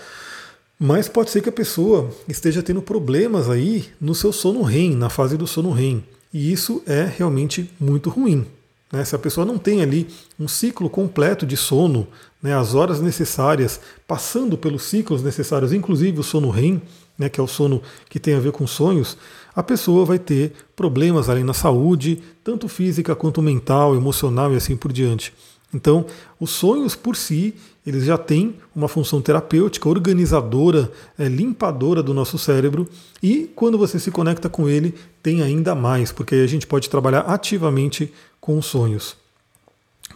Mas 0.77 1.07
pode 1.07 1.31
ser 1.31 1.41
que 1.41 1.47
a 1.47 1.53
pessoa 1.53 2.11
esteja 2.27 2.61
tendo 2.61 2.81
problemas 2.81 3.49
aí 3.49 3.85
no 3.97 4.13
seu 4.13 4.33
sono 4.33 4.61
REM, 4.61 4.97
na 4.97 5.09
fase 5.09 5.37
do 5.37 5.47
sono 5.47 5.71
REM. 5.71 6.03
E 6.33 6.51
isso 6.51 6.83
é 6.85 7.05
realmente 7.05 7.71
muito 7.79 8.09
ruim. 8.09 8.45
Né? 8.91 9.05
Se 9.05 9.15
a 9.15 9.19
pessoa 9.19 9.45
não 9.45 9.57
tem 9.57 9.81
ali 9.81 10.07
um 10.39 10.47
ciclo 10.47 10.89
completo 10.89 11.45
de 11.45 11.55
sono, 11.55 12.07
né, 12.41 12.55
as 12.55 12.73
horas 12.73 12.99
necessárias, 12.99 13.79
passando 14.07 14.57
pelos 14.57 14.83
ciclos 14.83 15.23
necessários, 15.23 15.71
inclusive 15.71 16.19
o 16.19 16.23
sono 16.23 16.49
REM, 16.49 16.81
né, 17.17 17.29
que 17.29 17.39
é 17.39 17.43
o 17.43 17.47
sono 17.47 17.81
que 18.09 18.19
tem 18.19 18.33
a 18.33 18.39
ver 18.39 18.51
com 18.51 18.65
sonhos, 18.65 19.17
a 19.55 19.61
pessoa 19.61 20.05
vai 20.05 20.17
ter 20.17 20.53
problemas 20.75 21.29
ali 21.29 21.43
na 21.43 21.53
saúde, 21.53 22.21
tanto 22.43 22.67
física 22.67 23.15
quanto 23.15 23.41
mental, 23.41 23.95
emocional 23.95 24.51
e 24.53 24.55
assim 24.55 24.75
por 24.75 24.91
diante. 24.91 25.33
Então, 25.73 26.05
os 26.39 26.49
sonhos 26.49 26.95
por 26.95 27.15
si, 27.15 27.55
eles 27.85 28.05
já 28.05 28.17
têm 28.17 28.55
uma 28.75 28.87
função 28.87 29.21
terapêutica, 29.21 29.89
organizadora, 29.89 30.91
é, 31.17 31.27
limpadora 31.27 32.03
do 32.03 32.13
nosso 32.13 32.37
cérebro, 32.37 32.87
e 33.21 33.49
quando 33.55 33.77
você 33.77 33.99
se 33.99 34.11
conecta 34.11 34.49
com 34.49 34.69
ele, 34.69 34.93
tem 35.23 35.41
ainda 35.41 35.73
mais, 35.73 36.11
porque 36.11 36.35
aí 36.35 36.43
a 36.43 36.47
gente 36.47 36.67
pode 36.67 36.89
trabalhar 36.89 37.21
ativamente 37.21 38.13
com 38.39 38.57
os 38.57 38.65
sonhos. 38.65 39.15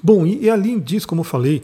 Bom, 0.02 0.26
e, 0.26 0.44
e 0.44 0.50
além 0.50 0.80
disso, 0.80 1.08
como 1.08 1.22
eu 1.22 1.26
falei, 1.26 1.64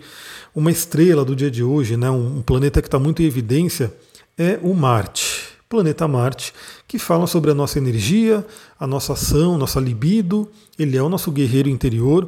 uma 0.55 0.72
estrela 0.72 1.24
do 1.24 1.36
dia 1.36 1.51
de 1.51 1.63
hoje, 1.63 1.96
né, 1.96 2.10
um, 2.10 2.38
um 2.38 2.41
planeta 2.41 2.81
que 2.81 2.88
está 2.88 2.98
muito 2.98 3.22
em 3.22 3.25
evidência, 3.25 3.93
é 4.38 4.60
o 4.63 4.74
Marte. 4.74 5.50
Planeta 5.70 6.08
Marte, 6.08 6.53
que 6.92 7.00
fala 7.00 7.26
sobre 7.26 7.50
a 7.50 7.54
nossa 7.54 7.78
energia, 7.78 8.46
a 8.78 8.86
nossa 8.86 9.14
ação, 9.14 9.58
nossa 9.58 9.80
libido. 9.80 10.50
Ele 10.78 10.98
é 10.98 11.02
o 11.02 11.08
nosso 11.08 11.32
guerreiro 11.32 11.70
interior 11.70 12.28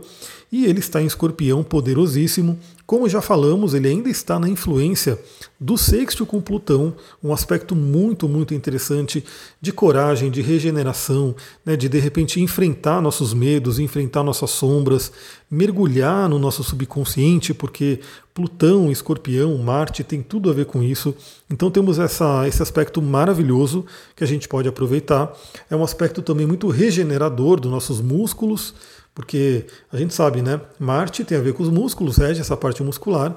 e 0.49 0.65
ele 0.65 0.79
está 0.79 1.01
em 1.01 1.05
escorpião 1.05 1.61
poderosíssimo. 1.63 2.57
Como 2.85 3.09
já 3.09 3.21
falamos, 3.21 3.73
ele 3.73 3.87
ainda 3.87 4.09
está 4.09 4.39
na 4.39 4.47
influência 4.47 5.19
do 5.59 5.77
sexto 5.77 6.25
com 6.25 6.39
Plutão, 6.39 6.95
um 7.23 7.33
aspecto 7.33 7.75
muito, 7.75 8.29
muito 8.29 8.53
interessante 8.53 9.23
de 9.59 9.71
coragem, 9.71 10.29
de 10.29 10.41
regeneração, 10.41 11.35
né, 11.65 11.75
de 11.75 11.89
de 11.89 11.97
repente 11.97 12.39
enfrentar 12.39 13.01
nossos 13.01 13.33
medos, 13.33 13.79
enfrentar 13.79 14.21
nossas 14.21 14.51
sombras, 14.51 15.11
mergulhar 15.49 16.29
no 16.29 16.37
nosso 16.37 16.63
subconsciente, 16.63 17.53
porque 17.53 17.99
Plutão, 18.33 18.91
Escorpião, 18.91 19.57
Marte 19.57 20.03
tem 20.03 20.21
tudo 20.21 20.49
a 20.49 20.53
ver 20.53 20.65
com 20.65 20.83
isso. 20.83 21.15
Então 21.49 21.71
temos 21.71 21.99
essa, 21.99 22.47
esse 22.47 22.61
aspecto 22.61 23.01
maravilhoso 23.01 23.85
que 24.15 24.23
a 24.23 24.27
gente 24.27 24.47
pode 24.53 24.69
aproveitar. 24.69 25.35
É 25.67 25.75
um 25.75 25.83
aspecto 25.83 26.21
também 26.21 26.45
muito 26.45 26.67
regenerador 26.69 27.59
dos 27.59 27.71
nossos 27.71 27.99
músculos 27.99 28.75
porque 29.15 29.65
a 29.91 29.97
gente 29.97 30.13
sabe, 30.13 30.43
né? 30.43 30.61
Marte 30.79 31.23
tem 31.23 31.39
a 31.39 31.41
ver 31.41 31.53
com 31.53 31.63
os 31.63 31.69
músculos, 31.69 32.17
rege 32.17 32.39
essa 32.39 32.55
parte 32.55 32.83
muscular. 32.83 33.35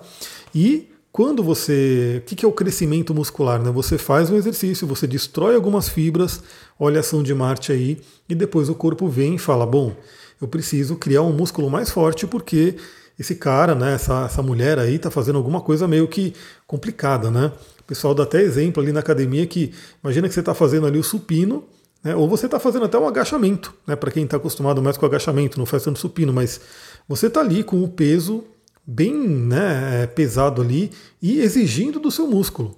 E 0.55 0.91
quando 1.11 1.43
você. 1.43 2.23
O 2.31 2.35
que 2.35 2.45
é 2.45 2.49
o 2.49 2.53
crescimento 2.53 3.15
muscular? 3.15 3.63
Né? 3.63 3.71
Você 3.71 3.97
faz 3.97 4.29
um 4.29 4.37
exercício, 4.37 4.87
você 4.87 5.07
destrói 5.07 5.55
algumas 5.55 5.89
fibras, 5.89 6.43
olha 6.79 6.99
a 6.99 7.01
ação 7.01 7.23
de 7.23 7.35
Marte 7.35 7.73
aí, 7.73 7.99
e 8.29 8.35
depois 8.35 8.69
o 8.69 8.75
corpo 8.75 9.09
vem 9.09 9.37
e 9.37 9.39
fala: 9.39 9.65
bom, 9.65 9.95
eu 10.39 10.47
preciso 10.47 10.97
criar 10.97 11.23
um 11.23 11.33
músculo 11.33 11.71
mais 11.71 11.91
forte 11.91 12.27
porque 12.27 12.77
esse 13.19 13.37
cara, 13.37 13.75
né, 13.75 13.95
essa, 13.95 14.27
essa 14.27 14.43
mulher 14.43 14.79
aí 14.79 14.97
está 14.97 15.11
fazendo 15.11 15.37
alguma 15.37 15.63
coisa 15.63 15.89
meio 15.89 16.07
que 16.07 16.35
complicada, 16.67 17.31
né? 17.31 17.53
O 17.87 17.89
pessoal 17.89 18.15
dá 18.15 18.25
até 18.25 18.43
exemplo 18.43 18.83
ali 18.83 18.93
na 18.93 19.01
academia 19.01 19.47
que 19.47 19.73
imagina 20.03 20.29
que 20.29 20.35
você 20.35 20.41
está 20.41 20.55
fazendo 20.55 20.87
ali 20.87 20.99
o 20.99 21.05
supino 21.05 21.65
né? 22.07 22.15
Ou 22.15 22.29
você 22.29 22.47
está 22.47 22.61
fazendo 22.61 22.85
até 22.85 22.97
um 22.97 23.09
agachamento, 23.09 23.75
né? 23.85 23.97
para 23.97 24.13
quem 24.13 24.23
está 24.23 24.37
acostumado 24.37 24.81
mais 24.81 24.97
com 24.97 25.05
agachamento, 25.05 25.59
não 25.59 25.67
faz 25.67 25.83
tanto 25.83 25.99
supino, 25.99 26.33
mas 26.33 26.61
você 27.09 27.27
está 27.27 27.41
ali 27.41 27.65
com 27.65 27.83
o 27.83 27.89
peso 27.89 28.45
bem 28.87 29.13
né, 29.13 30.05
é, 30.05 30.07
pesado 30.07 30.63
ali 30.63 30.93
e 31.21 31.41
exigindo 31.41 31.99
do 31.99 32.13
seu 32.13 32.29
músculo. 32.29 32.77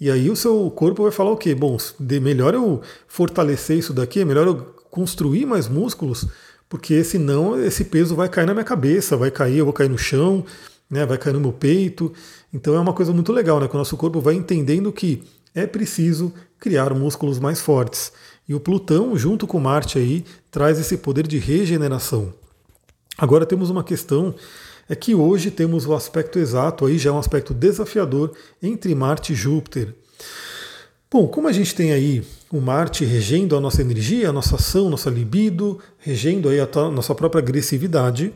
E 0.00 0.10
aí 0.10 0.30
o 0.30 0.34
seu 0.34 0.70
corpo 0.70 1.02
vai 1.02 1.12
falar 1.12 1.30
o 1.30 1.36
quê? 1.36 1.54
Bom, 1.54 1.76
melhor 2.00 2.54
eu 2.54 2.80
fortalecer 3.06 3.76
isso 3.76 3.92
daqui, 3.92 4.20
é 4.20 4.24
melhor 4.24 4.46
eu 4.46 4.56
construir 4.90 5.44
mais 5.44 5.68
músculos, 5.68 6.26
porque 6.66 7.04
senão 7.04 7.62
esse 7.62 7.84
peso 7.84 8.16
vai 8.16 8.30
cair 8.30 8.46
na 8.46 8.54
minha 8.54 8.64
cabeça, 8.64 9.18
vai 9.18 9.30
cair, 9.30 9.58
eu 9.58 9.66
vou 9.66 9.74
cair 9.74 9.90
no 9.90 9.98
chão, 9.98 10.46
né, 10.92 11.06
vai 11.06 11.16
cair 11.16 11.32
no 11.32 11.52
peito. 11.52 12.12
Então 12.52 12.74
é 12.74 12.78
uma 12.78 12.92
coisa 12.92 13.14
muito 13.14 13.32
legal, 13.32 13.58
né? 13.58 13.66
Que 13.66 13.74
o 13.74 13.78
nosso 13.78 13.96
corpo 13.96 14.20
vai 14.20 14.34
entendendo 14.34 14.92
que 14.92 15.22
é 15.54 15.66
preciso 15.66 16.32
criar 16.60 16.94
músculos 16.94 17.38
mais 17.38 17.62
fortes. 17.62 18.12
E 18.46 18.54
o 18.54 18.60
Plutão, 18.60 19.16
junto 19.16 19.46
com 19.46 19.58
Marte 19.58 19.98
aí, 19.98 20.22
traz 20.50 20.78
esse 20.78 20.98
poder 20.98 21.26
de 21.26 21.38
regeneração. 21.38 22.34
Agora 23.16 23.46
temos 23.46 23.70
uma 23.70 23.82
questão 23.82 24.34
é 24.88 24.94
que 24.94 25.14
hoje 25.14 25.50
temos 25.50 25.86
o 25.86 25.94
aspecto 25.94 26.38
exato 26.38 26.84
aí 26.84 26.98
já 26.98 27.08
é 27.08 27.12
um 27.12 27.18
aspecto 27.18 27.54
desafiador 27.54 28.32
entre 28.62 28.94
Marte 28.94 29.32
e 29.32 29.36
Júpiter. 29.36 29.94
Bom, 31.10 31.26
como 31.28 31.48
a 31.48 31.52
gente 31.52 31.74
tem 31.74 31.92
aí 31.92 32.22
o 32.50 32.60
Marte 32.60 33.04
regendo 33.04 33.56
a 33.56 33.60
nossa 33.60 33.80
energia, 33.80 34.28
a 34.28 34.32
nossa 34.32 34.56
ação, 34.56 34.90
nossa 34.90 35.08
libido, 35.08 35.78
regendo 35.98 36.48
aí 36.48 36.60
a 36.60 36.68
nossa 36.90 37.14
própria 37.14 37.38
agressividade, 37.38 38.34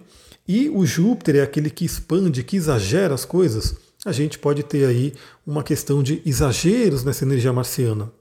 e 0.49 0.69
o 0.71 0.87
Júpiter 0.87 1.37
é 1.37 1.43
aquele 1.43 1.71
que 1.71 1.85
expande, 1.85 2.43
que 2.43 2.57
exagera 2.57 3.15
as 3.15 3.25
coisas, 3.25 3.75
a 4.05 4.13
gente 4.13 4.39
pode 4.39 4.63
ter 4.63 4.87
aí 4.87 5.13
uma 5.47 5.63
questão 5.63 6.03
de 6.03 6.23
exageros 6.25 7.03
nessa 7.03 7.25
energia 7.25 7.53
marciana. 7.53 8.13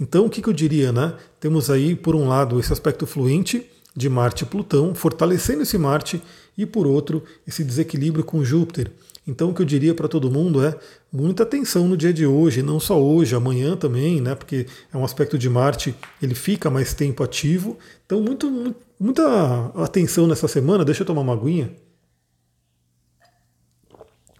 Então, 0.00 0.24
o 0.24 0.30
que, 0.30 0.46
eu 0.46 0.52
diria, 0.52 0.90
né? 0.90 1.14
Temos 1.38 1.70
aí, 1.70 1.94
por 1.94 2.16
um 2.16 2.26
lado, 2.26 2.58
esse 2.58 2.72
aspecto 2.72 3.06
fluente 3.06 3.66
de 3.94 4.08
Marte 4.08 4.44
e 4.44 4.46
Plutão, 4.46 4.94
fortalecendo 4.94 5.62
esse 5.62 5.76
Marte, 5.76 6.22
e 6.56 6.64
por 6.64 6.86
outro, 6.86 7.22
esse 7.46 7.62
desequilíbrio 7.62 8.24
com 8.24 8.42
Júpiter. 8.42 8.90
Então, 9.26 9.50
o 9.50 9.54
que 9.54 9.62
eu 9.62 9.66
diria 9.66 9.94
para 9.94 10.08
todo 10.08 10.30
mundo 10.30 10.64
é 10.64 10.76
muita 11.12 11.42
atenção 11.42 11.86
no 11.86 11.96
dia 11.96 12.12
de 12.12 12.26
hoje, 12.26 12.62
não 12.62 12.80
só 12.80 13.00
hoje, 13.00 13.34
amanhã 13.34 13.76
também, 13.76 14.20
né? 14.20 14.34
Porque 14.34 14.66
é 14.92 14.96
um 14.96 15.04
aspecto 15.04 15.38
de 15.38 15.48
Marte, 15.48 15.94
ele 16.22 16.34
fica 16.34 16.70
mais 16.70 16.94
tempo 16.94 17.22
ativo. 17.22 17.78
Então, 18.06 18.20
muito, 18.20 18.74
muita 18.98 19.66
atenção 19.76 20.26
nessa 20.26 20.48
semana. 20.48 20.84
Deixa 20.84 21.02
eu 21.02 21.06
tomar 21.06 21.20
uma 21.20 21.34
aguinha. 21.34 21.70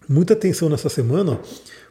Muita 0.08 0.32
atenção 0.32 0.68
nessa 0.68 0.88
semana, 0.88 1.38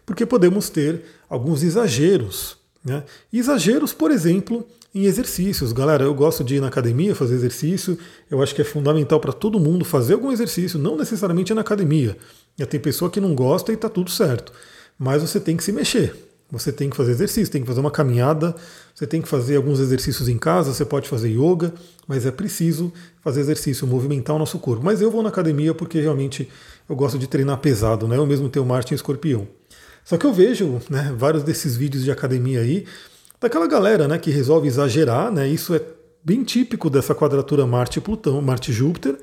porque 0.06 0.26
podemos 0.26 0.70
ter 0.70 1.04
alguns 1.30 1.64
exageros 1.64 2.60
né? 2.84 3.04
Exageros, 3.32 3.94
por 3.94 4.12
exemplo, 4.12 4.66
em 4.94 5.06
exercícios. 5.06 5.72
Galera, 5.72 6.04
eu 6.04 6.14
gosto 6.14 6.44
de 6.44 6.56
ir 6.56 6.62
na 6.62 6.68
academia 6.68 7.14
fazer 7.14 7.36
exercício, 7.36 7.98
eu 8.30 8.42
acho 8.42 8.56
que 8.56 8.62
é 8.62 8.66
fundamental 8.66 9.20
para 9.20 9.34
todo 9.34 9.60
mundo 9.60 9.84
fazer 9.84 10.14
algum 10.14 10.32
exercício, 10.32 10.80
não 10.80 10.96
necessariamente 10.96 11.54
na 11.54 11.62
academia. 11.62 12.18
Já 12.60 12.66
tem 12.66 12.78
pessoa 12.78 13.10
que 13.10 13.22
não 13.22 13.34
gosta 13.34 13.72
e 13.72 13.76
está 13.76 13.88
tudo 13.88 14.12
certo. 14.12 14.52
Mas 14.98 15.22
você 15.22 15.40
tem 15.40 15.56
que 15.56 15.64
se 15.64 15.72
mexer. 15.72 16.14
Você 16.52 16.74
tem 16.74 16.90
que 16.90 16.98
fazer 16.98 17.12
exercício, 17.12 17.50
tem 17.50 17.62
que 17.62 17.68
fazer 17.68 17.80
uma 17.80 17.90
caminhada, 17.90 18.54
você 18.94 19.08
tem 19.08 19.22
que 19.22 19.30
fazer 19.30 19.56
alguns 19.56 19.80
exercícios 19.80 20.28
em 20.28 20.38
casa, 20.38 20.74
você 20.74 20.84
pode 20.84 21.08
fazer 21.08 21.30
yoga, 21.30 21.74
mas 22.06 22.26
é 22.26 22.32
preciso 22.32 22.92
fazer 23.22 23.40
exercício, 23.40 23.88
movimentar 23.88 24.36
o 24.36 24.40
nosso 24.40 24.60
corpo. 24.60 24.84
Mas 24.84 25.00
eu 25.00 25.10
vou 25.10 25.24
na 25.24 25.30
academia 25.30 25.74
porque 25.74 26.02
realmente 26.02 26.50
eu 26.90 26.98
gosto 26.98 27.18
de 27.18 27.28
treinar 27.28 27.60
pesado, 27.60 28.10
né? 28.10 28.18
Eu 28.18 28.26
mesmo 28.26 28.50
tenho 28.50 28.66
Marte 28.66 28.94
em 28.94 28.96
escorpião. 28.96 29.48
Só 30.04 30.18
que 30.18 30.26
eu 30.26 30.34
vejo 30.34 30.82
né, 30.90 31.14
vários 31.16 31.44
desses 31.44 31.78
vídeos 31.78 32.04
de 32.04 32.12
academia 32.12 32.60
aí, 32.60 32.86
daquela 33.40 33.68
galera 33.68 34.06
né, 34.06 34.18
que 34.18 34.32
resolve 34.32 34.68
exagerar, 34.68 35.32
né, 35.32 35.48
isso 35.48 35.74
é 35.74 35.82
bem 36.22 36.44
típico 36.44 36.90
dessa 36.90 37.16
quadratura 37.16 37.66
Marte-Plutão, 37.66 38.42
Marte-Júpiter. 38.42 39.18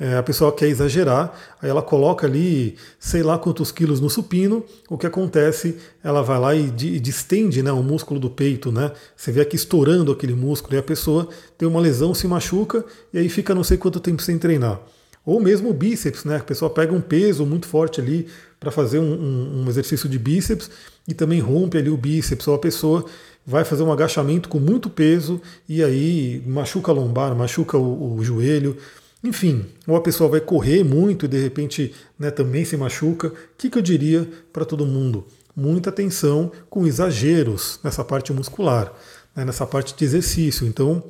É, 0.00 0.16
a 0.16 0.22
pessoa 0.22 0.50
quer 0.50 0.66
exagerar, 0.66 1.38
aí 1.60 1.68
ela 1.68 1.82
coloca 1.82 2.26
ali 2.26 2.74
sei 2.98 3.22
lá 3.22 3.36
quantos 3.36 3.70
quilos 3.70 4.00
no 4.00 4.08
supino, 4.08 4.64
o 4.88 4.96
que 4.96 5.06
acontece? 5.06 5.76
Ela 6.02 6.22
vai 6.22 6.40
lá 6.40 6.54
e, 6.54 6.68
e 6.68 6.98
distende 6.98 7.62
né, 7.62 7.70
o 7.70 7.82
músculo 7.82 8.18
do 8.18 8.30
peito, 8.30 8.72
né? 8.72 8.92
Você 9.14 9.30
vê 9.30 9.42
aqui 9.42 9.56
estourando 9.56 10.10
aquele 10.10 10.32
músculo 10.32 10.74
e 10.74 10.78
a 10.78 10.82
pessoa 10.82 11.28
tem 11.58 11.68
uma 11.68 11.78
lesão, 11.78 12.14
se 12.14 12.26
machuca 12.26 12.82
e 13.12 13.18
aí 13.18 13.28
fica 13.28 13.54
não 13.54 13.62
sei 13.62 13.76
quanto 13.76 14.00
tempo 14.00 14.22
sem 14.22 14.38
treinar. 14.38 14.80
Ou 15.24 15.38
mesmo 15.38 15.68
o 15.68 15.74
bíceps, 15.74 16.24
né? 16.24 16.36
A 16.36 16.42
pessoa 16.42 16.70
pega 16.70 16.94
um 16.94 17.00
peso 17.02 17.44
muito 17.44 17.66
forte 17.66 18.00
ali 18.00 18.26
para 18.58 18.70
fazer 18.70 18.98
um, 18.98 19.12
um, 19.12 19.62
um, 19.64 19.68
exercício 19.68 20.08
de 20.08 20.18
bíceps 20.18 20.70
e 21.06 21.12
também 21.12 21.40
rompe 21.40 21.76
ali 21.76 21.90
o 21.90 21.96
bíceps, 21.96 22.48
ou 22.48 22.54
a 22.54 22.58
pessoa 22.58 23.04
vai 23.46 23.64
fazer 23.64 23.82
um 23.82 23.92
agachamento 23.92 24.48
com 24.48 24.58
muito 24.58 24.88
peso 24.88 25.40
e 25.68 25.84
aí 25.84 26.42
machuca 26.46 26.90
a 26.90 26.94
lombar, 26.94 27.34
machuca 27.36 27.76
o, 27.76 28.16
o 28.16 28.24
joelho. 28.24 28.78
Enfim, 29.22 29.66
ou 29.86 29.96
a 29.96 30.00
pessoa 30.00 30.30
vai 30.30 30.40
correr 30.40 30.82
muito 30.82 31.26
e 31.26 31.28
de 31.28 31.38
repente 31.38 31.94
né, 32.18 32.30
também 32.30 32.64
se 32.64 32.76
machuca. 32.76 33.28
O 33.28 33.34
que, 33.56 33.68
que 33.68 33.76
eu 33.76 33.82
diria 33.82 34.28
para 34.52 34.64
todo 34.64 34.86
mundo? 34.86 35.26
Muita 35.54 35.90
atenção 35.90 36.50
com 36.70 36.86
exageros 36.86 37.78
nessa 37.84 38.02
parte 38.02 38.32
muscular, 38.32 38.92
né, 39.36 39.44
nessa 39.44 39.66
parte 39.66 39.94
de 39.94 40.04
exercício. 40.04 40.66
Então, 40.66 41.04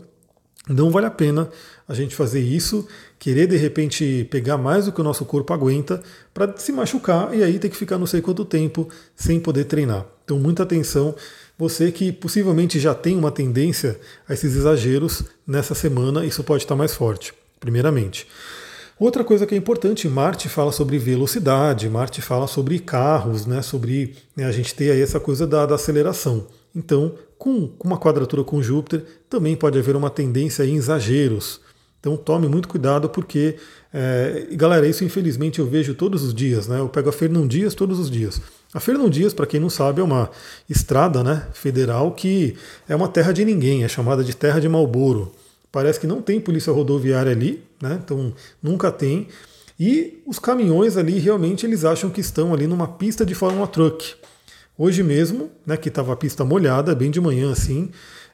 não 0.69 0.90
vale 0.90 1.07
a 1.07 1.11
pena 1.11 1.49
a 1.88 1.95
gente 1.95 2.14
fazer 2.14 2.40
isso, 2.40 2.87
querer 3.19 3.47
de 3.47 3.57
repente 3.57 4.26
pegar 4.31 4.59
mais 4.59 4.87
do 4.87 4.93
que 4.93 5.00
o 5.00 5.05
nosso 5.05 5.25
corpo 5.25 5.52
aguenta 5.52 6.02
para 6.35 6.57
se 6.57 6.71
machucar 6.73 7.35
e 7.35 7.43
aí 7.43 7.59
ter 7.59 7.69
que 7.69 7.76
ficar 7.76 7.99
não 7.99 8.07
sei 8.07 8.21
quanto 8.21 8.45
tempo 8.45 8.88
sem 9.14 9.40
poder 9.40 9.64
treinar. 9.64 10.07
Então, 10.25 10.38
muita 10.38 10.62
atenção. 10.62 11.14
Você 11.59 11.93
que 11.93 12.11
possivelmente 12.11 12.81
já 12.81 12.95
tem 12.95 13.17
uma 13.17 13.31
tendência 13.31 14.00
a 14.29 14.33
esses 14.33 14.57
exageros 14.57 15.25
nessa 15.47 15.75
semana, 15.75 16.25
isso 16.25 16.43
pode 16.43 16.62
estar 16.62 16.75
mais 16.75 16.95
forte, 16.95 17.35
primeiramente. 17.61 18.26
Outra 18.99 19.23
coisa 19.23 19.47
que 19.47 19.55
é 19.55 19.59
importante, 19.59 20.09
Marte 20.09 20.49
fala 20.49 20.73
sobre 20.73 20.99
velocidade, 20.99 21.88
Marte 21.88 22.21
fala 22.21 22.47
sobre 22.47 22.79
carros, 22.79 23.47
né, 23.47 23.62
sobre 23.62 24.17
né, 24.37 24.45
a 24.45 24.52
gente 24.52 24.75
ter 24.75 24.90
aí 24.90 25.00
essa 25.00 25.21
coisa 25.21 25.47
da, 25.47 25.64
da 25.64 25.76
aceleração. 25.76 26.47
Então, 26.75 27.14
com, 27.38 27.71
uma 27.83 27.99
quadratura 27.99 28.45
com 28.45 28.62
Júpiter, 28.62 29.05
também 29.29 29.57
pode 29.57 29.79
haver 29.79 29.97
uma 29.97 30.11
tendência 30.11 30.64
em 30.64 30.76
exageros. 30.76 31.61
Então 31.99 32.17
tome 32.17 32.49
muito 32.49 32.69
cuidado 32.69 33.09
porque, 33.09 33.57
é, 33.93 34.49
galera, 34.52 34.87
isso 34.87 35.05
infelizmente 35.05 35.59
eu 35.59 35.67
vejo 35.67 35.95
todos 35.95 36.23
os 36.23 36.33
dias, 36.33 36.67
né? 36.67 36.79
Eu 36.81 36.88
pego 36.88 37.11
a 37.11 37.12
Fernão 37.12 37.47
Dias 37.47 37.75
todos 37.75 37.99
os 37.99 38.11
dias. 38.11 38.40
A 38.73 38.81
Fernão 38.81 39.11
Dias, 39.11 39.35
para 39.35 39.47
quem 39.47 39.61
não 39.61 39.69
sabe, 39.69 40.00
é 40.00 40.05
uma 40.05 40.31
estrada 40.69 41.25
né, 41.25 41.47
federal 41.52 42.12
que 42.12 42.57
é 42.88 42.95
uma 42.95 43.09
terra 43.09 43.33
de 43.33 43.45
ninguém, 43.45 43.85
é 43.85 43.88
chamada 43.88 44.23
de 44.23 44.35
terra 44.35 44.61
de 44.61 44.69
Malboro. 44.69 45.33
Parece 45.73 46.00
que 46.00 46.07
não 46.07 46.21
tem 46.21 46.41
polícia 46.41 46.73
rodoviária 46.73 47.33
ali, 47.33 47.62
né? 47.81 48.00
Então 48.03 48.33
nunca 48.62 48.91
tem. 48.91 49.29
E 49.79 50.23
os 50.27 50.39
caminhões 50.39 50.97
ali 50.97 51.19
realmente 51.19 51.65
eles 51.65 51.85
acham 51.85 52.11
que 52.11 52.21
estão 52.21 52.53
ali 52.53 52.67
numa 52.67 52.87
pista 52.87 53.25
de 53.25 53.35
Fórmula 53.35 53.67
Truck. 53.67 54.15
Hoje 54.77 55.03
mesmo, 55.03 55.50
né, 55.67 55.77
que 55.77 55.89
estava 55.89 56.12
a 56.12 56.17
pista 56.17 56.45
molhada, 56.45 56.95
bem 56.95 57.11
de 57.11 57.21
manhã 57.21 57.53
assim, 57.53 57.91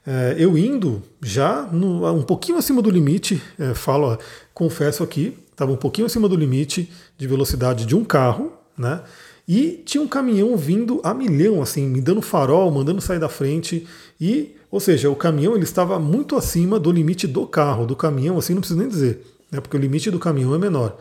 é, 0.07 0.37
eu 0.39 0.57
indo 0.57 1.03
já 1.21 1.63
no, 1.63 2.09
um 2.13 2.23
pouquinho 2.23 2.57
acima 2.57 2.81
do 2.81 2.89
limite, 2.89 3.43
é, 3.59 3.75
falo, 3.75 4.17
confesso 4.55 5.03
aqui, 5.03 5.37
estava 5.51 5.73
um 5.73 5.77
pouquinho 5.77 6.07
acima 6.07 6.29
do 6.29 6.37
limite 6.37 6.93
de 7.19 7.27
velocidade 7.27 7.85
de 7.85 7.97
um 7.97 8.05
carro, 8.05 8.53
né? 8.79 9.03
E 9.49 9.83
tinha 9.85 10.03
um 10.03 10.09
caminhão 10.09 10.57
vindo 10.57 11.01
a 11.05 11.15
milhão, 11.15 11.63
assim, 11.63 11.87
me 11.87 12.01
dando 12.01 12.21
farol, 12.21 12.71
mandando 12.71 13.01
sair 13.01 13.21
da 13.21 13.29
frente. 13.29 13.87
E, 14.21 14.57
ou 14.77 14.81
seja, 14.81 15.09
o 15.09 15.17
caminhão 15.17 15.55
ele 15.55 15.65
estava 15.65 15.99
muito 15.99 16.37
acima 16.37 16.79
do 16.79 16.93
limite 16.93 17.27
do 17.27 17.47
carro, 17.47 17.87
do 17.87 17.97
caminhão, 17.97 18.37
assim, 18.37 18.53
não 18.53 18.61
preciso 18.61 18.79
nem 18.79 18.87
dizer, 18.87 19.25
né? 19.51 19.59
Porque 19.59 19.75
o 19.75 19.81
limite 19.81 20.11
do 20.11 20.19
caminhão 20.19 20.55
é 20.55 20.59
menor. 20.59 20.99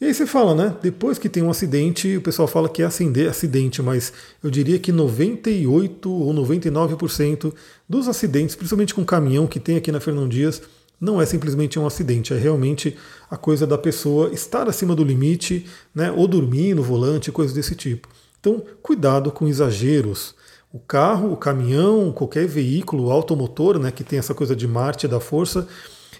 E 0.00 0.06
aí 0.06 0.12
você 0.12 0.26
fala, 0.26 0.52
né? 0.52 0.74
Depois 0.82 1.16
que 1.16 1.28
tem 1.28 1.40
um 1.40 1.48
acidente, 1.48 2.16
o 2.16 2.20
pessoal 2.20 2.48
fala 2.48 2.68
que 2.68 2.82
é 2.82 2.86
acidente, 2.86 3.80
mas 3.80 4.12
eu 4.42 4.50
diria 4.50 4.80
que 4.80 4.90
98 4.90 6.10
ou 6.10 6.34
99% 6.34 7.54
dos 7.88 8.08
acidentes, 8.08 8.56
principalmente 8.56 8.92
com 8.92 9.04
caminhão 9.04 9.46
que 9.46 9.60
tem 9.60 9.76
aqui 9.76 9.92
na 9.92 10.00
Fernão 10.00 10.28
Dias, 10.28 10.60
não 11.00 11.22
é 11.22 11.24
simplesmente 11.24 11.78
um 11.78 11.86
acidente, 11.86 12.34
é 12.34 12.36
realmente 12.36 12.96
a 13.30 13.36
coisa 13.36 13.64
da 13.64 13.78
pessoa 13.78 14.32
estar 14.32 14.68
acima 14.68 14.92
do 14.92 15.04
limite, 15.04 15.66
né, 15.94 16.10
ou 16.10 16.26
dormir 16.26 16.74
no 16.74 16.82
volante, 16.82 17.30
coisas 17.30 17.54
desse 17.54 17.76
tipo. 17.76 18.08
Então, 18.40 18.60
cuidado 18.82 19.30
com 19.30 19.46
exageros. 19.46 20.34
O 20.74 20.80
carro, 20.80 21.32
o 21.32 21.36
caminhão, 21.36 22.10
qualquer 22.10 22.48
veículo 22.48 23.08
automotor, 23.12 23.78
né, 23.78 23.92
que 23.92 24.02
tem 24.02 24.18
essa 24.18 24.34
coisa 24.34 24.56
de 24.56 24.66
Marte, 24.66 25.06
da 25.06 25.20
força, 25.20 25.68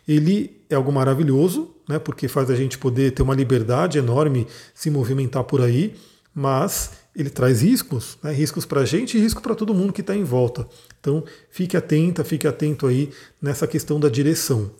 ele 0.06 0.60
é 0.70 0.76
algo 0.76 0.92
maravilhoso, 0.92 1.74
né, 1.88 1.98
porque 1.98 2.28
faz 2.28 2.48
a 2.48 2.54
gente 2.54 2.78
poder 2.78 3.10
ter 3.10 3.22
uma 3.22 3.34
liberdade 3.34 3.98
enorme, 3.98 4.46
se 4.72 4.90
movimentar 4.90 5.42
por 5.42 5.60
aí, 5.60 5.96
mas 6.32 6.92
ele 7.16 7.30
traz 7.30 7.62
riscos, 7.62 8.16
né, 8.22 8.32
riscos 8.32 8.64
para 8.64 8.82
a 8.82 8.84
gente 8.84 9.18
e 9.18 9.20
risco 9.20 9.42
para 9.42 9.56
todo 9.56 9.74
mundo 9.74 9.92
que 9.92 10.02
está 10.02 10.14
em 10.14 10.22
volta. 10.22 10.68
Então 11.00 11.24
fique 11.50 11.76
atenta, 11.76 12.22
fique 12.22 12.46
atento 12.46 12.86
aí 12.86 13.10
nessa 13.42 13.66
questão 13.66 13.98
da 13.98 14.08
direção. 14.08 14.70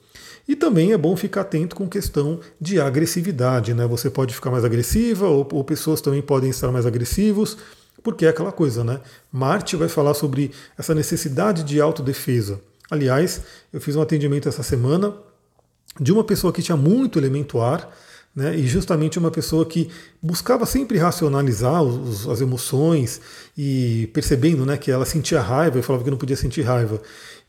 E 0.47 0.55
também 0.55 0.93
é 0.93 0.97
bom 0.97 1.17
ficar 1.17 1.41
atento 1.41 1.75
com 1.75 1.89
questão 1.89 2.39
de 2.61 2.79
agressividade, 2.79 3.75
né? 3.75 3.89
Você 3.89 4.09
pode 4.09 4.35
ficar 4.35 4.53
mais 4.53 4.65
agressiva 4.65 5.27
ou, 5.27 5.49
ou 5.51 5.65
pessoas 5.65 6.01
também 6.01 6.23
podem 6.23 6.51
estar 6.51 6.71
mais 6.71 6.87
agressivos, 6.87 7.57
porque 8.03 8.27
é 8.27 8.29
aquela 8.29 8.53
coisa, 8.53 8.85
né? 8.85 9.01
Marte 9.33 9.77
vai 9.77 9.89
falar 9.89 10.15
sobre 10.15 10.51
essa 10.77 10.95
necessidade 10.95 11.65
de 11.65 11.81
autodefesa. 11.81 12.61
Aliás, 12.91 13.43
eu 13.73 13.81
fiz 13.81 13.97
um 13.97 14.03
atendimento 14.03 14.49
essa 14.49 14.63
semana 14.63 15.15
de 15.99 16.13
uma 16.13 16.25
pessoa 16.25 16.53
que 16.53 16.63
tinha 16.63 16.77
muito 16.77 17.19
elemento 17.19 17.61
ar, 17.61 17.91
né, 18.35 18.57
e 18.57 18.67
justamente 18.67 19.17
uma 19.17 19.31
pessoa 19.31 19.65
que 19.65 19.89
buscava 20.21 20.67
sempre 20.67 20.99
racionalizar 20.99 21.81
os, 21.83 22.29
as 22.29 22.41
emoções 22.41 23.21
e 23.57 24.11
percebendo 24.13 24.67
né, 24.67 24.77
que 24.77 24.91
ela 24.91 25.05
sentia 25.05 25.41
raiva 25.41 25.79
e 25.79 25.83
falava 25.83 26.03
que 26.03 26.11
não 26.11 26.19
podia 26.19 26.37
sentir 26.37 26.63
raiva. 26.63 27.01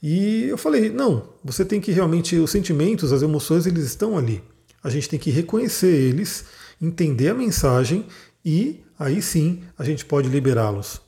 E 0.02 0.44
eu 0.44 0.58
falei, 0.58 0.92
não, 0.92 1.24
você 1.44 1.66
tem 1.66 1.82
que 1.82 1.92
realmente, 1.92 2.36
os 2.36 2.52
sentimentos, 2.52 3.12
as 3.12 3.24
emoções, 3.24 3.66
eles 3.66 3.84
estão 3.84 4.16
ali. 4.16 4.44
A 4.84 4.90
gente 4.92 5.10
tem 5.10 5.18
que 5.18 5.32
reconhecer 5.32 5.88
eles, 5.88 6.46
entender 6.80 7.30
a 7.30 7.34
mensagem 7.34 8.06
e 8.46 8.85
aí 8.98 9.22
sim 9.22 9.62
a 9.78 9.84
gente 9.84 10.06
pode 10.06 10.30
liberá-los. 10.30 11.02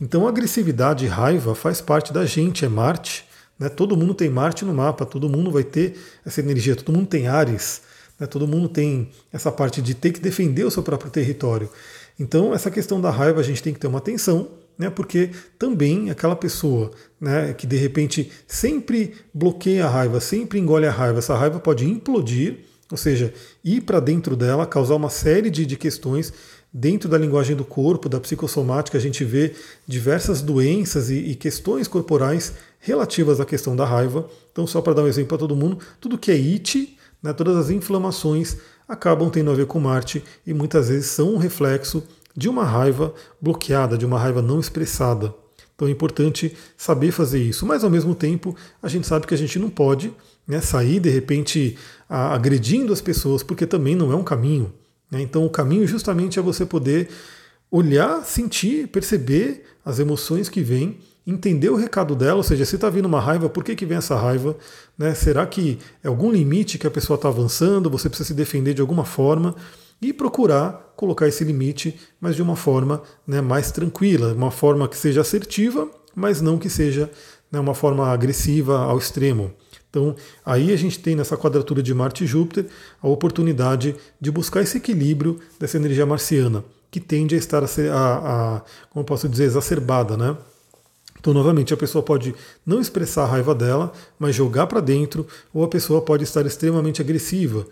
Então 0.00 0.26
agressividade 0.26 1.04
e 1.04 1.08
raiva 1.08 1.54
faz 1.54 1.80
parte 1.80 2.12
da 2.12 2.26
gente, 2.26 2.64
é 2.64 2.68
Marte. 2.68 3.24
Né? 3.58 3.68
Todo 3.68 3.96
mundo 3.96 4.14
tem 4.14 4.28
Marte 4.28 4.64
no 4.64 4.72
mapa, 4.72 5.04
todo 5.04 5.28
mundo 5.28 5.50
vai 5.50 5.64
ter 5.64 5.96
essa 6.24 6.40
energia, 6.40 6.76
todo 6.76 6.94
mundo 6.94 7.06
tem 7.06 7.28
Ares. 7.28 7.82
Né? 8.18 8.26
Todo 8.26 8.46
mundo 8.46 8.68
tem 8.68 9.10
essa 9.32 9.50
parte 9.50 9.80
de 9.80 9.94
ter 9.94 10.12
que 10.12 10.20
defender 10.20 10.64
o 10.64 10.70
seu 10.70 10.82
próprio 10.82 11.10
território. 11.10 11.70
Então, 12.18 12.52
essa 12.52 12.70
questão 12.70 13.00
da 13.00 13.10
raiva 13.10 13.40
a 13.40 13.42
gente 13.42 13.62
tem 13.62 13.72
que 13.72 13.80
ter 13.80 13.86
uma 13.86 13.98
atenção, 13.98 14.48
né? 14.78 14.90
porque 14.90 15.30
também 15.58 16.10
aquela 16.10 16.36
pessoa 16.36 16.90
né, 17.18 17.54
que 17.54 17.66
de 17.66 17.76
repente 17.76 18.30
sempre 18.46 19.14
bloqueia 19.32 19.86
a 19.86 19.88
raiva, 19.88 20.20
sempre 20.20 20.58
engole 20.58 20.86
a 20.86 20.90
raiva, 20.90 21.18
essa 21.18 21.34
raiva 21.34 21.58
pode 21.58 21.86
implodir, 21.86 22.58
ou 22.90 22.96
seja, 22.96 23.32
ir 23.64 23.82
para 23.82 24.00
dentro 24.00 24.36
dela, 24.36 24.66
causar 24.66 24.96
uma 24.96 25.08
série 25.08 25.48
de, 25.48 25.64
de 25.64 25.76
questões. 25.76 26.32
Dentro 26.72 27.08
da 27.08 27.18
linguagem 27.18 27.56
do 27.56 27.64
corpo, 27.64 28.08
da 28.08 28.20
psicossomática, 28.20 28.96
a 28.96 29.00
gente 29.00 29.24
vê 29.24 29.54
diversas 29.86 30.40
doenças 30.40 31.10
e, 31.10 31.16
e 31.16 31.34
questões 31.34 31.88
corporais 31.88 32.54
relativas 32.78 33.40
à 33.40 33.44
questão 33.44 33.74
da 33.74 33.84
raiva. 33.84 34.28
Então, 34.52 34.66
só 34.66 34.80
para 34.80 34.94
dar 34.94 35.02
um 35.02 35.08
exemplo 35.08 35.30
para 35.30 35.38
todo 35.38 35.56
mundo, 35.56 35.78
tudo 36.00 36.16
que 36.16 36.30
é 36.30 36.34
it 36.34 36.96
né, 37.22 37.32
todas 37.32 37.56
as 37.56 37.70
inflamações 37.70 38.56
acabam 38.88 39.30
tendo 39.30 39.50
a 39.50 39.54
ver 39.54 39.66
com 39.66 39.78
Marte 39.78 40.22
e 40.46 40.52
muitas 40.52 40.88
vezes 40.88 41.06
são 41.06 41.34
um 41.34 41.38
reflexo 41.38 42.02
de 42.36 42.48
uma 42.48 42.64
raiva 42.64 43.14
bloqueada, 43.40 43.98
de 43.98 44.06
uma 44.06 44.18
raiva 44.18 44.40
não 44.40 44.60
expressada. 44.60 45.34
Então 45.74 45.88
é 45.88 45.90
importante 45.90 46.56
saber 46.76 47.10
fazer 47.10 47.42
isso, 47.42 47.64
mas 47.64 47.84
ao 47.84 47.90
mesmo 47.90 48.14
tempo 48.14 48.54
a 48.82 48.88
gente 48.88 49.06
sabe 49.06 49.26
que 49.26 49.34
a 49.34 49.38
gente 49.38 49.58
não 49.58 49.70
pode 49.70 50.12
né, 50.46 50.60
sair 50.60 51.00
de 51.00 51.08
repente 51.08 51.76
agredindo 52.08 52.92
as 52.92 53.00
pessoas, 53.00 53.42
porque 53.42 53.66
também 53.66 53.94
não 53.94 54.12
é 54.12 54.16
um 54.16 54.24
caminho. 54.24 54.72
Né? 55.10 55.20
Então 55.22 55.44
o 55.44 55.50
caminho 55.50 55.86
justamente 55.86 56.38
é 56.38 56.42
você 56.42 56.64
poder 56.64 57.08
olhar, 57.70 58.24
sentir, 58.24 58.88
perceber 58.88 59.64
as 59.84 59.98
emoções 59.98 60.48
que 60.48 60.62
vêm 60.62 60.98
entender 61.26 61.68
o 61.68 61.76
recado 61.76 62.16
dela, 62.16 62.38
ou 62.38 62.42
seja, 62.42 62.64
se 62.64 62.74
está 62.74 62.88
vindo 62.90 63.06
uma 63.06 63.20
raiva, 63.20 63.48
por 63.48 63.62
que, 63.62 63.74
que 63.74 63.86
vem 63.86 63.98
essa 63.98 64.16
raiva? 64.16 64.56
Né? 64.98 65.14
Será 65.14 65.46
que 65.46 65.78
é 66.02 66.08
algum 66.08 66.30
limite 66.30 66.78
que 66.78 66.86
a 66.86 66.90
pessoa 66.90 67.14
está 67.14 67.28
avançando? 67.28 67.90
Você 67.90 68.08
precisa 68.08 68.28
se 68.28 68.34
defender 68.34 68.74
de 68.74 68.80
alguma 68.80 69.04
forma 69.04 69.54
e 70.00 70.12
procurar 70.12 70.92
colocar 70.96 71.26
esse 71.28 71.44
limite, 71.44 71.98
mas 72.20 72.36
de 72.36 72.42
uma 72.42 72.56
forma 72.56 73.02
né, 73.26 73.40
mais 73.40 73.70
tranquila, 73.70 74.34
uma 74.34 74.50
forma 74.50 74.86
que 74.88 74.96
seja 74.96 75.22
assertiva, 75.22 75.88
mas 76.14 76.40
não 76.40 76.58
que 76.58 76.68
seja 76.68 77.10
né, 77.50 77.58
uma 77.58 77.74
forma 77.74 78.06
agressiva 78.08 78.78
ao 78.80 78.98
extremo. 78.98 79.52
Então, 79.90 80.14
aí 80.46 80.72
a 80.72 80.76
gente 80.76 81.00
tem 81.00 81.16
nessa 81.16 81.36
quadratura 81.36 81.82
de 81.82 81.92
Marte 81.92 82.22
e 82.22 82.26
Júpiter 82.26 82.66
a 83.02 83.08
oportunidade 83.08 83.96
de 84.20 84.30
buscar 84.30 84.62
esse 84.62 84.78
equilíbrio 84.78 85.38
dessa 85.58 85.76
energia 85.76 86.06
marciana, 86.06 86.64
que 86.90 87.00
tende 87.00 87.34
a 87.34 87.38
estar, 87.38 87.62
a, 87.64 87.66
a, 87.66 88.62
como 88.88 89.04
posso 89.04 89.28
dizer, 89.28 89.44
exacerbada, 89.44 90.16
né? 90.16 90.36
Então, 91.18 91.34
novamente, 91.34 91.74
a 91.74 91.76
pessoa 91.76 92.02
pode 92.02 92.34
não 92.64 92.80
expressar 92.80 93.24
a 93.24 93.26
raiva 93.26 93.54
dela, 93.54 93.92
mas 94.18 94.34
jogar 94.34 94.66
para 94.66 94.80
dentro, 94.80 95.26
ou 95.52 95.62
a 95.62 95.68
pessoa 95.68 96.00
pode 96.00 96.24
estar 96.24 96.46
extremamente 96.46 97.02
agressiva. 97.02 97.66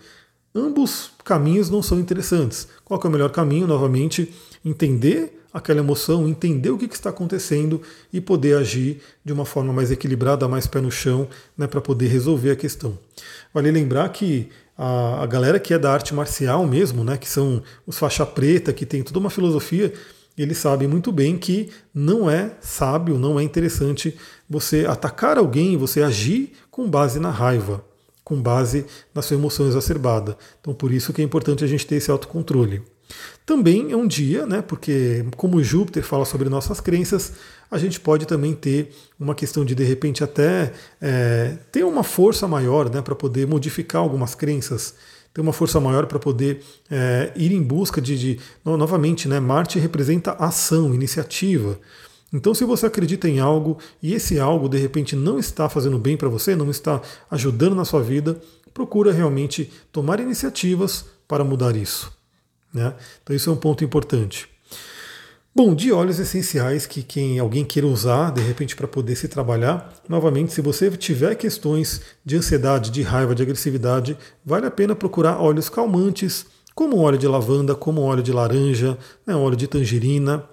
Ambos 0.53 1.11
caminhos 1.23 1.69
não 1.69 1.81
são 1.81 1.99
interessantes. 1.99 2.67
Qual 2.83 2.99
é 3.03 3.07
o 3.07 3.11
melhor 3.11 3.29
caminho? 3.31 3.67
Novamente, 3.67 4.33
entender 4.65 5.39
aquela 5.53 5.79
emoção, 5.79 6.27
entender 6.27 6.69
o 6.69 6.77
que, 6.77 6.85
está 6.85 7.09
acontecendo 7.09 7.81
e 8.13 8.21
poder 8.21 8.57
agir 8.57 9.01
de 9.23 9.33
uma 9.33 9.45
forma 9.45 9.73
mais 9.73 9.91
equilibrada, 9.91 10.47
mais 10.47 10.67
pé 10.67 10.79
no 10.79 10.91
chão, 10.91 11.27
né, 11.57 11.67
para 11.67 11.81
poder 11.81 12.07
resolver 12.07 12.51
a 12.51 12.55
questão. 12.55 12.97
Vale 13.53 13.71
lembrar 13.71 14.09
que 14.09 14.49
a, 14.77 15.23
a 15.23 15.25
galera 15.25 15.59
que 15.59 15.73
é 15.73 15.79
da 15.79 15.91
arte 15.91 16.13
marcial 16.13 16.65
mesmo, 16.65 17.03
né, 17.03 17.17
que 17.17 17.27
são 17.27 17.63
os 17.85 17.97
faixa 17.97 18.25
preta, 18.25 18.71
que 18.71 18.85
tem 18.85 19.01
toda 19.01 19.19
uma 19.19 19.29
filosofia, 19.29 19.93
eles 20.37 20.57
sabem 20.57 20.87
muito 20.87 21.11
bem 21.11 21.37
que 21.37 21.69
não 21.93 22.29
é 22.29 22.51
sábio, 22.61 23.17
não 23.17 23.39
é 23.39 23.43
interessante 23.43 24.17
você 24.49 24.85
atacar 24.85 25.37
alguém, 25.37 25.75
você 25.75 26.01
agir 26.01 26.53
com 26.71 26.89
base 26.89 27.19
na 27.19 27.29
raiva, 27.29 27.83
com 28.29 28.39
base 28.39 28.85
na 29.13 29.23
sua 29.23 29.35
emoção 29.35 29.67
exacerbada. 29.67 30.37
Então, 30.61 30.71
por 30.71 30.93
isso 30.93 31.11
que 31.11 31.19
é 31.19 31.25
importante 31.25 31.63
a 31.63 31.67
gente 31.67 31.85
ter 31.85 31.95
esse 31.95 32.11
autocontrole. 32.11 32.83
Também 33.43 33.91
é 33.91 33.97
um 33.97 34.07
dia, 34.07 34.45
né, 34.45 34.61
porque 34.61 35.25
como 35.35 35.63
Júpiter 35.63 36.03
fala 36.03 36.25
sobre 36.25 36.47
nossas 36.47 36.79
crenças, 36.79 37.33
a 37.71 37.79
gente 37.79 37.99
pode 37.99 38.27
também 38.27 38.53
ter 38.53 38.93
uma 39.19 39.33
questão 39.33 39.65
de 39.65 39.73
de 39.73 39.83
repente 39.83 40.23
até 40.23 40.71
é, 41.01 41.57
ter 41.71 41.83
uma 41.83 42.03
força 42.03 42.47
maior 42.47 42.87
né, 42.87 43.01
para 43.01 43.15
poder 43.15 43.47
modificar 43.47 43.99
algumas 43.99 44.35
crenças 44.35 44.93
ter 45.33 45.41
uma 45.41 45.53
força 45.53 45.79
maior 45.79 46.07
para 46.07 46.17
poder 46.17 46.63
é, 46.89 47.31
ir 47.35 47.51
em 47.51 47.61
busca 47.61 48.01
de, 48.01 48.17
de, 48.17 48.39
novamente, 48.65 49.27
né, 49.27 49.39
Marte 49.39 49.77
representa 49.77 50.31
ação, 50.33 50.93
iniciativa. 50.93 51.79
Então, 52.31 52.53
se 52.53 52.63
você 52.63 52.85
acredita 52.85 53.27
em 53.27 53.39
algo 53.39 53.77
e 54.01 54.13
esse 54.13 54.39
algo 54.39 54.69
de 54.69 54.77
repente 54.77 55.15
não 55.15 55.39
está 55.39 55.67
fazendo 55.67 55.97
bem 55.97 56.15
para 56.15 56.29
você, 56.29 56.55
não 56.55 56.69
está 56.69 57.01
ajudando 57.31 57.75
na 57.75 57.85
sua 57.85 58.01
vida, 58.01 58.39
procura 58.73 59.11
realmente 59.11 59.71
tomar 59.91 60.19
iniciativas 60.19 61.05
para 61.27 61.43
mudar 61.43 61.75
isso. 61.75 62.11
Né? 62.73 62.93
Então, 63.23 63.35
isso 63.35 63.49
é 63.49 63.53
um 63.53 63.57
ponto 63.57 63.83
importante. 63.83 64.47
Bom, 65.55 65.73
de 65.73 65.91
óleos 65.91 66.19
essenciais 66.19 66.85
que 66.85 67.01
quem 67.01 67.39
alguém 67.39 67.65
queira 67.65 67.87
usar, 67.87 68.31
de 68.31 68.39
repente, 68.39 68.75
para 68.75 68.87
poder 68.87 69.15
se 69.15 69.27
trabalhar, 69.27 69.91
novamente, 70.07 70.53
se 70.53 70.61
você 70.61 70.89
tiver 70.91 71.35
questões 71.35 72.01
de 72.23 72.37
ansiedade, 72.37 72.91
de 72.91 73.01
raiva, 73.01 73.33
de 73.33 73.41
agressividade, 73.41 74.15
vale 74.45 74.67
a 74.67 74.71
pena 74.71 74.95
procurar 74.95 75.41
óleos 75.41 75.67
calmantes, 75.67 76.45
como 76.75 76.99
óleo 76.99 77.17
de 77.17 77.27
lavanda, 77.27 77.75
como 77.75 78.01
óleo 78.01 78.23
de 78.23 78.31
laranja, 78.31 78.97
né, 79.25 79.35
óleo 79.35 79.57
de 79.57 79.67
tangerina, 79.67 80.45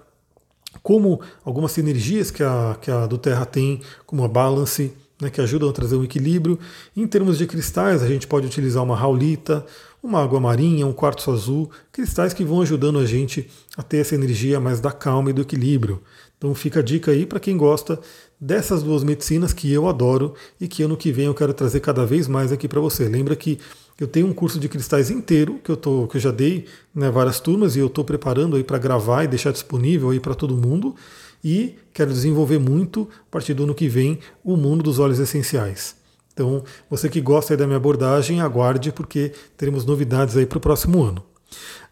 como 0.87 1.19
algumas 1.43 1.73
sinergias 1.73 2.31
que 2.31 2.41
a, 2.41 2.77
que 2.81 2.89
a 2.89 3.05
do 3.05 3.17
Terra 3.17 3.45
tem, 3.45 3.81
como 4.05 4.23
a 4.23 4.27
Balance, 4.29 4.93
né, 5.21 5.29
que 5.29 5.41
ajudam 5.41 5.67
a 5.67 5.73
trazer 5.73 5.97
um 5.97 6.03
equilíbrio. 6.05 6.57
Em 6.95 7.05
termos 7.05 7.37
de 7.37 7.45
cristais, 7.45 8.01
a 8.01 8.07
gente 8.07 8.25
pode 8.25 8.47
utilizar 8.47 8.81
uma 8.81 8.95
raulita, 8.95 9.65
uma 10.01 10.23
água 10.23 10.39
marinha, 10.39 10.87
um 10.87 10.93
quartzo 10.93 11.29
azul, 11.29 11.69
cristais 11.91 12.33
que 12.33 12.45
vão 12.45 12.61
ajudando 12.61 12.99
a 12.99 13.05
gente 13.05 13.49
a 13.75 13.83
ter 13.83 13.97
essa 13.97 14.15
energia 14.15 14.61
mais 14.61 14.79
da 14.79 14.89
calma 14.89 15.29
e 15.29 15.33
do 15.33 15.41
equilíbrio. 15.41 16.01
Então 16.37 16.55
fica 16.55 16.79
a 16.79 16.83
dica 16.83 17.11
aí 17.11 17.25
para 17.25 17.41
quem 17.41 17.57
gosta 17.57 17.99
dessas 18.39 18.81
duas 18.81 19.03
medicinas 19.03 19.51
que 19.51 19.69
eu 19.69 19.89
adoro 19.89 20.35
e 20.57 20.69
que 20.69 20.83
ano 20.83 20.95
que 20.95 21.11
vem 21.11 21.25
eu 21.25 21.33
quero 21.33 21.53
trazer 21.53 21.81
cada 21.81 22.05
vez 22.05 22.29
mais 22.29 22.53
aqui 22.53 22.65
para 22.65 22.79
você. 22.79 23.09
Lembra 23.09 23.35
que 23.35 23.59
eu 23.99 24.07
tenho 24.07 24.27
um 24.27 24.33
curso 24.33 24.59
de 24.59 24.69
cristais 24.69 25.09
inteiro 25.09 25.59
que 25.63 25.71
eu, 25.71 25.77
tô, 25.77 26.07
que 26.07 26.17
eu 26.17 26.21
já 26.21 26.31
dei 26.31 26.65
né, 26.93 27.09
várias 27.09 27.39
turmas 27.39 27.75
e 27.75 27.79
eu 27.79 27.87
estou 27.87 28.03
preparando 28.03 28.55
aí 28.55 28.63
para 28.63 28.77
gravar 28.77 29.23
e 29.23 29.27
deixar 29.27 29.51
disponível 29.51 30.11
aí 30.11 30.19
para 30.19 30.35
todo 30.35 30.55
mundo. 30.55 30.95
E 31.43 31.75
quero 31.93 32.11
desenvolver 32.11 32.59
muito, 32.59 33.07
a 33.27 33.31
partir 33.31 33.53
do 33.53 33.63
ano 33.63 33.73
que 33.73 33.87
vem, 33.87 34.19
o 34.43 34.55
mundo 34.55 34.83
dos 34.83 34.99
óleos 34.99 35.19
essenciais. 35.19 35.95
Então, 36.33 36.63
você 36.87 37.09
que 37.09 37.19
gosta 37.19 37.57
da 37.57 37.65
minha 37.65 37.77
abordagem, 37.77 38.41
aguarde, 38.41 38.91
porque 38.91 39.31
teremos 39.55 39.85
novidades 39.85 40.37
aí 40.37 40.45
para 40.45 40.59
o 40.59 40.61
próximo 40.61 41.03
ano. 41.03 41.23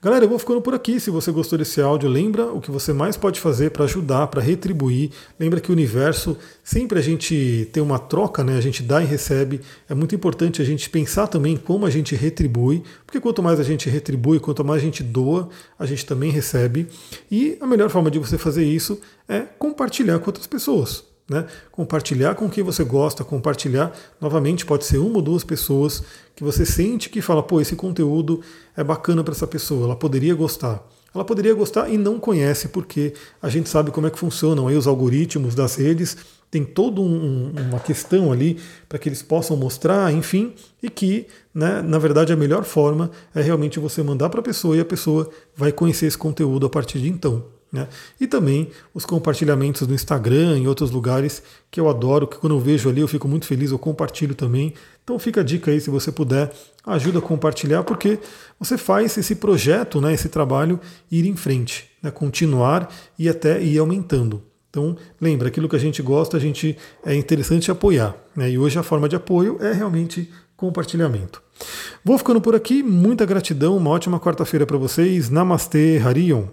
Galera, 0.01 0.25
eu 0.25 0.29
vou 0.29 0.37
ficando 0.37 0.61
por 0.61 0.75
aqui. 0.75 0.99
Se 0.99 1.09
você 1.09 1.31
gostou 1.31 1.57
desse 1.57 1.81
áudio, 1.81 2.07
lembra 2.07 2.45
o 2.45 2.61
que 2.61 2.69
você 2.69 2.93
mais 2.93 3.17
pode 3.17 3.39
fazer 3.39 3.71
para 3.71 3.85
ajudar, 3.85 4.27
para 4.27 4.41
retribuir. 4.41 5.09
Lembra 5.39 5.59
que 5.59 5.69
o 5.69 5.73
universo, 5.73 6.37
sempre 6.63 6.99
a 6.99 7.01
gente 7.01 7.67
tem 7.73 7.81
uma 7.81 7.97
troca, 7.97 8.43
né? 8.43 8.57
A 8.57 8.61
gente 8.61 8.83
dá 8.83 9.01
e 9.01 9.05
recebe. 9.05 9.61
É 9.89 9.95
muito 9.95 10.13
importante 10.13 10.61
a 10.61 10.65
gente 10.65 10.89
pensar 10.89 11.27
também 11.27 11.57
como 11.57 11.85
a 11.85 11.89
gente 11.89 12.15
retribui, 12.15 12.83
porque 13.05 13.19
quanto 13.19 13.41
mais 13.41 13.59
a 13.59 13.63
gente 13.63 13.89
retribui, 13.89 14.39
quanto 14.39 14.63
mais 14.63 14.81
a 14.81 14.85
gente 14.85 15.01
doa, 15.01 15.49
a 15.79 15.85
gente 15.85 16.05
também 16.05 16.29
recebe. 16.29 16.87
E 17.31 17.57
a 17.59 17.65
melhor 17.65 17.89
forma 17.89 18.11
de 18.11 18.19
você 18.19 18.37
fazer 18.37 18.63
isso 18.63 18.99
é 19.27 19.39
compartilhar 19.39 20.19
com 20.19 20.27
outras 20.27 20.45
pessoas. 20.45 21.14
Né? 21.27 21.45
Compartilhar 21.71 22.35
com 22.35 22.47
quem 22.47 22.63
você 22.63 22.83
gosta, 22.83 23.23
compartilhar 23.23 23.91
novamente 24.21 24.65
pode 24.65 24.85
ser 24.85 24.99
uma 24.99 25.15
ou 25.15 25.21
duas 25.21 25.43
pessoas 25.43 26.03
que 26.35 26.43
você 26.43 26.65
sente 26.65 27.09
que 27.09 27.21
fala, 27.21 27.41
pô, 27.41 27.59
esse 27.59 27.75
conteúdo 27.75 28.41
é 28.77 28.83
bacana 28.83 29.23
para 29.23 29.33
essa 29.33 29.47
pessoa, 29.47 29.85
ela 29.85 29.95
poderia 29.95 30.35
gostar. 30.35 30.85
Ela 31.15 31.23
poderia 31.23 31.53
gostar 31.53 31.89
e 31.89 31.97
não 31.97 32.19
conhece, 32.19 32.67
porque 32.67 33.13
a 33.41 33.47
gente 33.47 33.69
sabe 33.69 33.89
como 33.89 34.05
é 34.05 34.11
que 34.11 34.19
funcionam 34.19 34.67
aí 34.67 34.75
os 34.75 34.85
algoritmos 34.85 35.55
das 35.55 35.75
redes, 35.75 36.17
tem 36.51 36.63
toda 36.63 37.01
um, 37.01 37.53
uma 37.69 37.79
questão 37.79 38.31
ali 38.31 38.59
para 38.87 38.99
que 38.99 39.07
eles 39.07 39.21
possam 39.21 39.55
mostrar, 39.55 40.13
enfim, 40.13 40.53
e 40.83 40.89
que, 40.89 41.25
né, 41.53 41.81
na 41.81 41.97
verdade, 41.97 42.33
a 42.33 42.35
melhor 42.35 42.65
forma 42.65 43.09
é 43.33 43.41
realmente 43.41 43.79
você 43.79 44.03
mandar 44.03 44.29
para 44.29 44.41
a 44.41 44.43
pessoa 44.43 44.75
e 44.75 44.79
a 44.81 44.85
pessoa 44.85 45.29
vai 45.55 45.71
conhecer 45.71 46.05
esse 46.05 46.17
conteúdo 46.17 46.65
a 46.65 46.69
partir 46.69 46.99
de 46.99 47.09
então. 47.09 47.54
Né? 47.75 47.89
E 48.21 48.25
também 48.25 48.71
os 48.93 49.05
compartilhamentos 49.05 49.85
no 49.85 49.93
Instagram, 49.93 50.57
em 50.57 50.65
outros 50.65 50.91
lugares, 50.91 51.43
que 51.69 51.77
eu 51.77 51.89
adoro, 51.89 52.25
que 52.25 52.37
quando 52.37 52.55
eu 52.55 52.59
vejo 52.59 52.87
ali 52.87 53.01
eu 53.01 53.07
fico 53.07 53.27
muito 53.27 53.45
feliz, 53.45 53.69
eu 53.69 53.77
compartilho 53.77 54.33
também. 54.33 54.73
Então 55.03 55.19
fica 55.19 55.41
a 55.41 55.43
dica 55.43 55.71
aí, 55.71 55.81
se 55.81 55.89
você 55.89 56.09
puder, 56.09 56.53
ajuda 56.85 57.19
a 57.19 57.21
compartilhar, 57.21 57.83
porque 57.83 58.17
você 58.57 58.77
faz 58.77 59.17
esse 59.17 59.35
projeto, 59.35 59.99
né, 59.99 60.13
esse 60.13 60.29
trabalho 60.29 60.79
ir 61.11 61.27
em 61.27 61.35
frente, 61.35 61.89
né, 62.01 62.09
continuar 62.09 62.89
e 63.19 63.27
até 63.27 63.61
ir 63.61 63.77
aumentando. 63.77 64.41
Então, 64.69 64.95
lembra, 65.19 65.49
aquilo 65.49 65.67
que 65.67 65.75
a 65.75 65.79
gente 65.79 66.01
gosta, 66.01 66.37
a 66.37 66.39
gente 66.39 66.77
é 67.05 67.13
interessante 67.13 67.69
apoiar. 67.69 68.15
Né? 68.33 68.51
E 68.51 68.57
hoje 68.57 68.79
a 68.79 68.83
forma 68.83 69.09
de 69.09 69.17
apoio 69.17 69.57
é 69.61 69.73
realmente 69.73 70.31
compartilhamento. 70.55 71.41
Vou 72.03 72.17
ficando 72.17 72.39
por 72.39 72.55
aqui, 72.55 72.81
muita 72.81 73.25
gratidão, 73.25 73.75
uma 73.75 73.89
ótima 73.89 74.17
quarta-feira 74.17 74.65
para 74.65 74.77
vocês. 74.77 75.29
Namastê, 75.29 75.97
Harion. 75.97 76.45